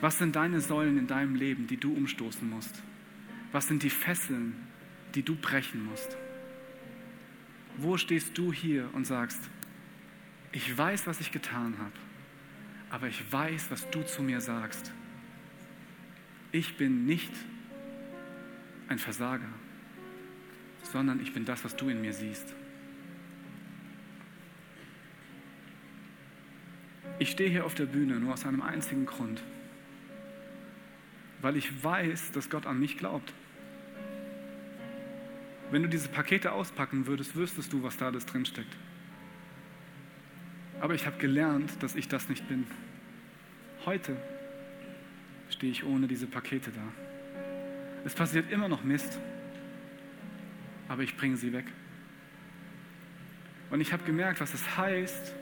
Was 0.00 0.18
sind 0.18 0.36
deine 0.36 0.60
Säulen 0.60 0.98
in 0.98 1.06
deinem 1.06 1.34
Leben, 1.34 1.66
die 1.66 1.76
du 1.76 1.92
umstoßen 1.92 2.48
musst? 2.48 2.82
Was 3.52 3.68
sind 3.68 3.82
die 3.82 3.90
Fesseln, 3.90 4.54
die 5.14 5.22
du 5.22 5.34
brechen 5.34 5.84
musst? 5.84 6.16
Wo 7.76 7.96
stehst 7.96 8.36
du 8.36 8.52
hier 8.52 8.88
und 8.92 9.06
sagst, 9.06 9.40
ich 10.52 10.76
weiß, 10.76 11.06
was 11.06 11.20
ich 11.20 11.32
getan 11.32 11.76
habe, 11.78 11.92
aber 12.90 13.06
ich 13.06 13.32
weiß, 13.32 13.70
was 13.70 13.88
du 13.90 14.02
zu 14.02 14.22
mir 14.22 14.40
sagst. 14.40 14.92
Ich 16.52 16.76
bin 16.76 17.06
nicht 17.06 17.32
ein 18.88 18.98
Versager, 18.98 19.48
sondern 20.82 21.20
ich 21.20 21.32
bin 21.32 21.44
das, 21.44 21.64
was 21.64 21.76
du 21.76 21.88
in 21.88 22.00
mir 22.00 22.12
siehst. 22.12 22.54
Ich 27.20 27.30
stehe 27.30 27.50
hier 27.50 27.64
auf 27.64 27.74
der 27.74 27.86
Bühne 27.86 28.18
nur 28.18 28.32
aus 28.32 28.44
einem 28.44 28.62
einzigen 28.62 29.06
Grund, 29.06 29.42
weil 31.42 31.56
ich 31.56 31.84
weiß, 31.84 32.32
dass 32.32 32.50
Gott 32.50 32.66
an 32.66 32.80
mich 32.80 32.96
glaubt. 32.96 33.32
Wenn 35.70 35.82
du 35.82 35.88
diese 35.88 36.08
Pakete 36.08 36.52
auspacken 36.52 37.06
würdest, 37.06 37.36
wüsstest 37.36 37.72
du, 37.72 37.82
was 37.82 37.96
da 37.96 38.06
alles 38.06 38.26
drinsteckt. 38.26 38.76
Aber 40.80 40.94
ich 40.94 41.06
habe 41.06 41.18
gelernt, 41.18 41.70
dass 41.80 41.94
ich 41.94 42.08
das 42.08 42.28
nicht 42.28 42.48
bin. 42.48 42.66
Heute 43.84 44.16
stehe 45.48 45.70
ich 45.70 45.84
ohne 45.84 46.08
diese 46.08 46.26
Pakete 46.26 46.70
da. 46.72 46.82
Es 48.04 48.14
passiert 48.14 48.50
immer 48.50 48.68
noch 48.68 48.82
Mist, 48.82 49.18
aber 50.88 51.02
ich 51.02 51.16
bringe 51.16 51.36
sie 51.36 51.52
weg. 51.52 51.66
Und 53.70 53.80
ich 53.80 53.92
habe 53.92 54.02
gemerkt, 54.04 54.40
was 54.40 54.52
es 54.54 54.76
heißt, 54.76 55.34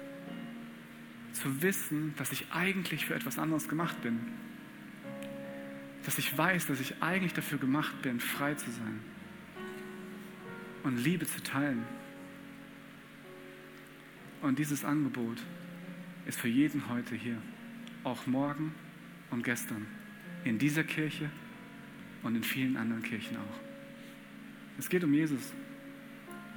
zu 1.33 1.63
wissen, 1.63 2.15
dass 2.17 2.33
ich 2.33 2.47
eigentlich 2.53 3.07
für 3.07 3.15
etwas 3.15 3.39
anderes 3.39 3.69
gemacht 3.69 4.03
bin. 4.03 4.19
Dass 6.05 6.19
ich 6.19 6.37
weiß, 6.37 6.67
dass 6.67 6.81
ich 6.81 7.03
eigentlich 7.03 7.33
dafür 7.33 7.59
gemacht 7.59 8.03
bin, 8.03 8.21
frei 8.21 8.55
zu 8.55 8.71
sein 8.71 9.01
und 10.83 10.97
Liebe 10.97 11.27
zu 11.27 11.43
teilen. 11.43 11.85
Und 14.43 14.59
dieses 14.59 14.85
Angebot 14.85 15.39
ist 16.27 16.39
für 16.39 16.49
jeden 16.49 16.89
heute 16.89 17.15
hier, 17.15 17.39
auch 18.05 18.27
morgen 18.27 18.75
und 19.31 19.43
gestern, 19.43 19.87
in 20.45 20.59
dieser 20.59 20.85
Kirche 20.85 21.31
und 22.23 22.37
in 22.37 22.43
vielen 22.43 22.77
anderen 22.77 23.03
Kirchen 23.03 23.37
auch. 23.37 23.61
Es 24.79 24.89
geht 24.89 25.03
um 25.03 25.13
Jesus. 25.13 25.53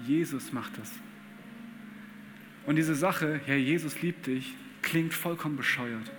Jesus 0.05 0.53
macht 0.53 0.77
das. 0.77 0.91
Und 2.65 2.75
diese 2.75 2.95
Sache, 2.95 3.41
Herr 3.45 3.57
Jesus 3.57 4.01
liebt 4.01 4.27
dich, 4.27 4.55
klingt 4.81 5.13
vollkommen 5.13 5.57
bescheuert, 5.57 6.11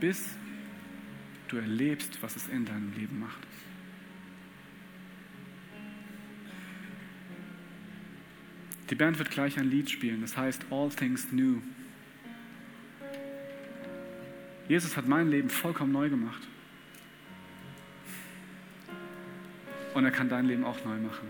bis 0.00 0.34
du 1.48 1.56
erlebst, 1.56 2.18
was 2.20 2.36
es 2.36 2.48
in 2.48 2.64
deinem 2.64 2.92
Leben 2.94 3.20
macht. 3.20 3.38
Die 8.90 8.94
Band 8.94 9.18
wird 9.18 9.30
gleich 9.30 9.58
ein 9.58 9.70
Lied 9.70 9.90
spielen, 9.90 10.20
das 10.20 10.36
heißt 10.36 10.66
All 10.70 10.90
Things 10.90 11.32
New. 11.32 11.62
Jesus 14.68 14.96
hat 14.96 15.08
mein 15.08 15.30
Leben 15.30 15.48
vollkommen 15.48 15.92
neu 15.92 16.10
gemacht. 16.10 16.42
Und 19.94 20.04
er 20.04 20.10
kann 20.10 20.28
dein 20.28 20.46
Leben 20.46 20.64
auch 20.64 20.84
neu 20.84 20.98
machen. 20.98 21.28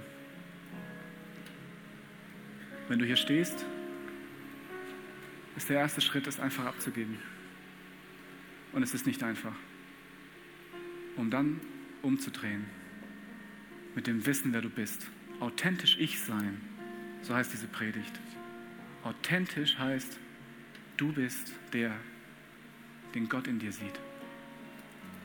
Wenn 2.89 2.99
du 2.99 3.05
hier 3.05 3.17
stehst, 3.17 3.65
ist 5.57 5.69
der 5.69 5.79
erste 5.79 6.01
Schritt, 6.01 6.27
es 6.27 6.41
einfach 6.41 6.67
abzugeben. 6.67 7.19
Und 8.73 8.83
es 8.83 8.95
ist 8.95 9.07
nicht 9.07 9.23
einfach. 9.23 9.55
Um 11.17 11.31
dann 11.31 11.61
umzudrehen. 12.03 12.65
Mit 13.95 14.09
dem 14.09 14.27
Wissen, 14.27 14.53
wer 14.53 14.61
du 14.61 14.71
bist. 14.71 15.07
Authentisch 15.39 15.97
ich 15.99 16.21
sein 16.21 16.74
so 17.25 17.35
heißt 17.35 17.53
diese 17.53 17.67
Predigt. 17.67 18.13
Authentisch 19.03 19.79
heißt, 19.79 20.19
du 20.97 21.13
bist 21.13 21.53
der, 21.73 21.93
den 23.15 23.29
Gott 23.29 23.47
in 23.47 23.59
dir 23.59 23.73
sieht 23.73 23.99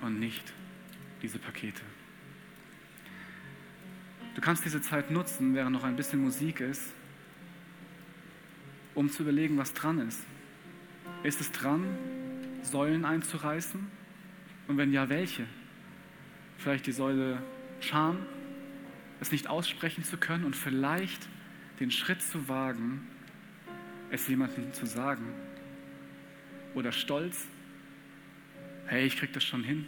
und 0.01 0.19
nicht 0.19 0.53
diese 1.21 1.39
Pakete. 1.39 1.81
Du 4.35 4.41
kannst 4.41 4.63
diese 4.63 4.81
Zeit 4.81 5.11
nutzen, 5.11 5.53
während 5.53 5.73
noch 5.73 5.83
ein 5.83 5.97
bisschen 5.97 6.21
Musik 6.21 6.61
ist, 6.61 6.93
um 8.95 9.09
zu 9.09 9.23
überlegen, 9.23 9.57
was 9.57 9.73
dran 9.73 9.99
ist. 9.99 10.23
Ist 11.23 11.41
es 11.41 11.51
dran, 11.51 11.85
Säulen 12.63 13.03
einzureißen? 13.03 13.85
Und 14.69 14.77
wenn 14.77 14.93
ja, 14.93 15.09
welche? 15.09 15.45
Vielleicht 16.57 16.87
die 16.87 16.93
Säule 16.93 17.43
Scham, 17.81 18.19
es 19.19 19.31
nicht 19.33 19.47
aussprechen 19.47 20.05
zu 20.05 20.17
können 20.17 20.45
und 20.45 20.55
vielleicht 20.55 21.27
den 21.79 21.91
Schritt 21.91 22.21
zu 22.21 22.47
wagen, 22.47 23.07
es 24.11 24.27
jemandem 24.27 24.73
zu 24.73 24.85
sagen. 24.85 25.33
Oder 26.75 26.91
Stolz, 26.91 27.47
hey, 28.87 29.05
ich 29.05 29.17
krieg 29.17 29.33
das 29.33 29.43
schon 29.43 29.63
hin. 29.63 29.85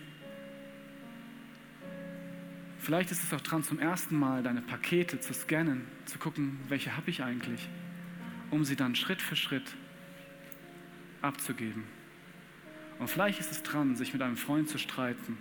Vielleicht 2.80 3.12
ist 3.12 3.24
es 3.24 3.34
auch 3.34 3.42
dran, 3.42 3.64
zum 3.64 3.80
ersten 3.80 4.18
Mal 4.18 4.42
deine 4.42 4.62
Pakete 4.62 5.20
zu 5.20 5.34
scannen, 5.34 5.86
zu 6.06 6.18
gucken, 6.18 6.60
welche 6.68 6.98
habe 6.98 7.12
ich 7.12 7.22
eigentlich, 7.22 7.70
um 8.50 8.66
sie 8.66 8.76
dann 8.76 8.96
Schritt 8.96 9.22
für 9.22 9.36
Schritt 9.36 9.76
abzugeben. 11.22 11.84
Und 12.98 13.08
vielleicht 13.08 13.40
ist 13.40 13.52
es 13.52 13.62
dran, 13.64 13.96
sich 13.96 14.14
mit 14.14 14.22
einem 14.22 14.38
Freund 14.38 14.68
zu 14.68 14.80
streiten, 14.80 15.38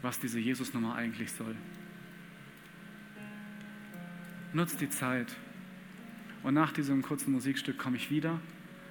was 0.00 0.18
diese 0.18 0.40
Jesus-Nummer 0.40 0.94
eigentlich 0.96 1.30
soll. 1.30 1.54
Nutz 4.54 4.76
die 4.76 4.90
Zeit. 4.90 5.34
Und 6.42 6.54
nach 6.54 6.72
diesem 6.72 7.02
kurzen 7.02 7.32
Musikstück 7.32 7.78
komme 7.78 7.96
ich 7.96 8.10
wieder. 8.10 8.38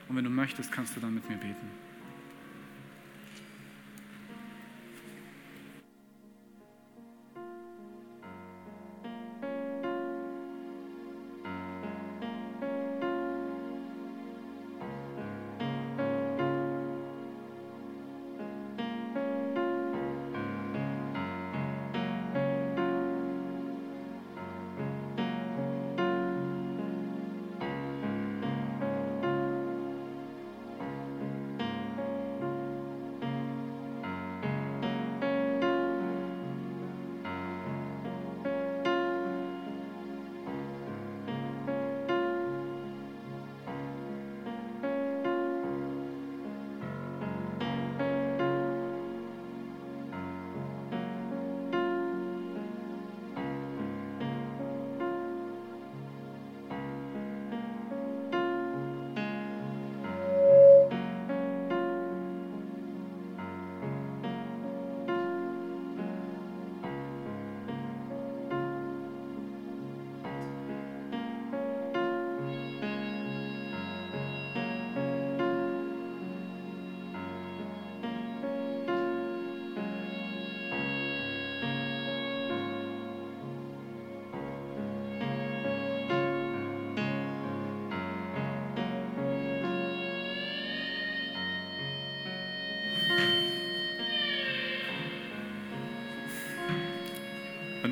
Und 0.08 0.16
wenn 0.16 0.24
du 0.24 0.30
möchtest, 0.30 0.72
kannst 0.72 0.96
du 0.96 1.00
dann 1.00 1.14
mit 1.14 1.30
mir 1.30 1.38
beten. 1.38 1.91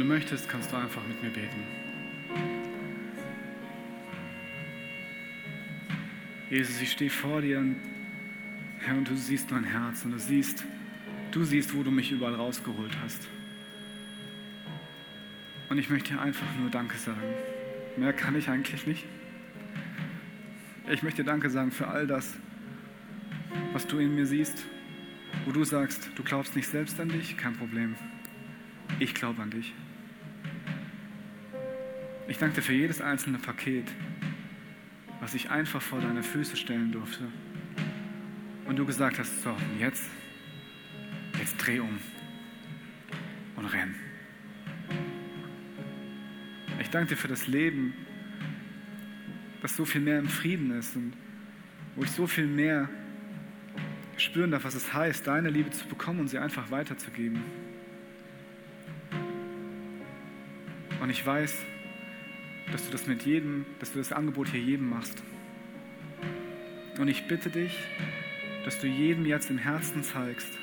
Möchtest, 0.10 0.49
kannst 0.49 0.72
du 0.72 0.76
einfach 0.76 1.07
mit 1.07 1.22
mir 1.22 1.30
beten. 1.30 1.64
Jesus, 6.49 6.82
ich 6.82 6.91
stehe 6.91 7.12
vor 7.12 7.41
dir, 7.41 7.64
Herr, 8.80 8.97
und 8.97 9.07
du 9.07 9.16
siehst 9.16 9.51
mein 9.51 9.64
Herz 9.64 10.03
und 10.03 10.12
du 10.12 10.20
siehst, 10.20 10.66
du 11.32 11.43
siehst, 11.43 11.76
wo 11.76 11.84
du 11.84 11.91
mich 11.91 12.12
überall 12.12 12.34
rausgeholt 12.34 12.97
hast. 13.03 13.28
Und 15.70 15.78
ich 15.78 15.91
möchte 15.91 16.14
dir 16.14 16.22
einfach 16.22 16.47
nur 16.60 16.72
Danke 16.72 16.97
sagen. 16.97 17.22
Mehr 17.95 18.14
kann 18.14 18.36
ich 18.36 18.49
eigentlich 18.49 18.88
nicht. 18.88 19.05
Ich 20.91 21.03
möchte 21.03 21.24
Danke 21.24 21.51
sagen 21.51 21.72
für 21.72 21.88
all 21.88 22.07
das, 22.07 22.36
was 23.74 23.86
du 23.86 23.99
in 23.99 24.16
mir 24.16 24.26
siehst, 24.26 24.66
wo 25.45 25.51
du 25.51 25.64
sagst, 25.64 26.10
du 26.16 26.24
glaubst 26.24 26.55
nicht 26.55 26.68
selbst 26.68 26.99
an 26.99 27.10
dich, 27.10 27.38
kein 27.38 27.55
Problem. 27.55 27.93
Ich 28.97 29.14
glaube 29.14 29.43
an 29.43 29.51
dich. 29.51 29.72
Ich 32.30 32.38
danke 32.38 32.58
dir 32.58 32.62
für 32.62 32.74
jedes 32.74 33.02
einzelne 33.02 33.40
Paket, 33.40 33.86
was 35.20 35.34
ich 35.34 35.50
einfach 35.50 35.82
vor 35.82 36.00
deine 36.00 36.22
Füße 36.22 36.56
stellen 36.56 36.92
durfte. 36.92 37.24
Und 38.66 38.76
du 38.78 38.86
gesagt 38.86 39.18
hast, 39.18 39.42
so, 39.42 39.58
jetzt, 39.80 40.04
jetzt 41.40 41.58
dreh 41.58 41.80
um 41.80 41.98
und 43.56 43.66
renn. 43.66 43.96
Ich 46.80 46.92
danke 46.92 47.10
dir 47.10 47.18
für 47.18 47.28
das 47.28 47.48
Leben, 47.48 47.96
das 49.64 49.76
so 49.76 49.84
viel 49.84 50.02
mehr 50.02 50.20
im 50.20 50.30
Frieden 50.30 50.70
ist 50.78 50.96
und 50.96 51.14
wo 51.96 52.04
ich 52.04 52.12
so 52.12 52.28
viel 52.28 52.46
mehr 52.46 52.90
spüren 54.18 54.52
darf, 54.52 54.66
was 54.66 54.76
es 54.76 54.94
heißt, 54.94 55.26
deine 55.26 55.50
Liebe 55.50 55.72
zu 55.72 55.88
bekommen 55.88 56.20
und 56.20 56.28
sie 56.28 56.38
einfach 56.38 56.70
weiterzugeben. 56.70 57.42
Und 61.02 61.10
ich 61.10 61.26
weiß, 61.26 61.58
dass 62.72 62.86
du 62.86 62.92
das 62.92 63.08
mit 63.08 63.24
jedem, 63.24 63.66
dass 63.80 63.94
du 63.94 64.00
das 64.00 64.12
Angebot 64.12 64.50
hier 64.50 64.62
jedem 64.62 64.90
machst. 64.90 65.24
Und 66.98 67.08
ich 67.08 67.28
bitte 67.28 67.50
dich, 67.50 67.78
dass 68.66 68.80
du 68.80 68.88
jedem 68.88 69.26
jetzt 69.26 69.50
im 69.50 69.58
Herzen 69.58 70.04
zeigst, 70.04 70.58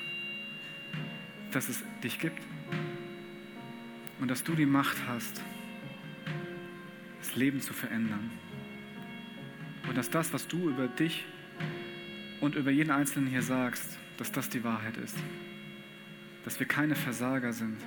dass 1.52 1.68
es 1.68 1.82
dich 2.02 2.18
gibt 2.18 2.42
und 4.20 4.30
dass 4.30 4.44
du 4.44 4.54
die 4.54 4.66
Macht 4.66 4.96
hast, 5.08 5.42
das 7.20 7.36
Leben 7.36 7.60
zu 7.60 7.72
verändern. 7.72 8.30
Und 9.88 9.96
dass 9.96 10.10
das, 10.10 10.32
was 10.32 10.46
du 10.46 10.68
über 10.68 10.88
dich 10.88 11.24
und 12.40 12.54
über 12.54 12.70
jeden 12.70 12.90
Einzelnen 12.90 13.28
hier 13.28 13.42
sagst, 13.42 13.98
dass 14.18 14.32
das 14.32 14.48
die 14.48 14.64
Wahrheit 14.64 14.96
ist. 14.96 15.16
Dass 16.44 16.58
wir 16.58 16.66
keine 16.66 16.94
Versager 16.94 17.52
sind, 17.52 17.78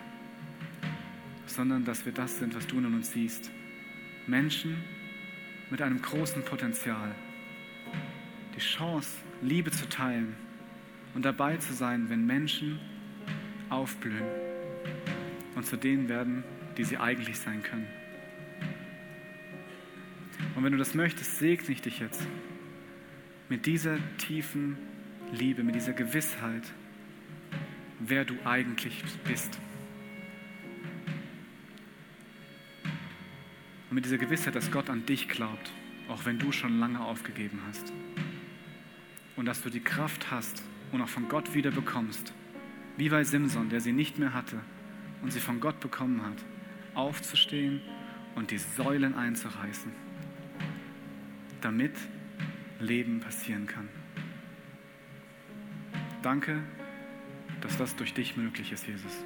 sondern 1.46 1.86
dass 1.86 2.06
wir 2.06 2.14
das 2.14 2.40
sind, 2.40 2.56
was 2.56 2.68
du 2.68 2.78
in 2.78 2.86
uns 2.86 3.12
siehst. 3.12 3.52
Menschen 4.30 4.78
mit 5.70 5.82
einem 5.82 6.02
großen 6.02 6.44
Potenzial. 6.44 7.16
Die 8.56 8.60
Chance, 8.60 9.18
Liebe 9.42 9.72
zu 9.72 9.88
teilen 9.90 10.36
und 11.16 11.26
dabei 11.26 11.58
zu 11.58 11.74
sein, 11.74 12.10
wenn 12.10 12.26
Menschen 12.26 12.80
aufblühen 13.70 14.24
und 15.56 15.66
zu 15.66 15.78
denen 15.78 16.10
werden, 16.10 16.44
die 16.78 16.84
sie 16.84 16.98
eigentlich 16.98 17.40
sein 17.40 17.64
können. 17.64 17.88
Und 20.56 20.64
wenn 20.64 20.72
du 20.72 20.78
das 20.78 20.94
möchtest, 20.94 21.40
segne 21.40 21.70
ich 21.70 21.82
dich 21.82 22.00
jetzt 22.00 22.26
mit 23.50 23.66
dieser 23.66 23.98
tiefen 24.18 24.78
Liebe, 25.34 25.64
mit 25.64 25.76
dieser 25.76 25.94
Gewissheit, 25.94 26.64
wer 28.00 28.26
du 28.26 28.36
eigentlich 28.46 29.04
bist. 29.28 29.60
Mit 34.00 34.06
dieser 34.06 34.18
Gewissheit, 34.18 34.56
dass 34.56 34.72
Gott 34.72 34.90
an 34.90 35.06
dich 35.06 35.28
glaubt, 35.28 35.74
auch 36.08 36.24
wenn 36.24 36.40
du 36.40 36.54
schon 36.54 36.80
lange 36.80 37.02
aufgegeben 37.02 37.60
hast. 37.68 37.92
Und 39.36 39.46
dass 39.46 39.62
du 39.62 39.70
die 39.70 39.82
Kraft 39.82 40.32
hast 40.32 40.64
und 40.94 41.02
auch 41.02 41.10
von 41.10 41.28
Gott 41.28 41.54
wieder 41.54 41.70
bekommst, 41.70 42.32
wie 42.96 43.10
bei 43.10 43.26
Simson, 43.26 43.68
der 43.68 43.82
sie 43.82 43.92
nicht 43.92 44.18
mehr 44.18 44.34
hatte 44.34 44.62
und 45.22 45.34
sie 45.34 45.42
von 45.42 45.60
Gott 45.60 45.82
bekommen 45.82 46.22
hat, 46.26 46.38
aufzustehen 46.94 47.82
und 48.36 48.52
die 48.52 48.58
Säulen 48.58 49.16
einzureißen, 49.16 49.92
damit 51.60 51.98
Leben 52.80 53.20
passieren 53.20 53.68
kann. 53.68 53.90
Danke, 56.22 56.64
dass 57.60 57.78
das 57.78 57.98
durch 57.98 58.14
dich 58.14 58.38
möglich 58.38 58.72
ist, 58.72 58.88
Jesus. 58.88 59.26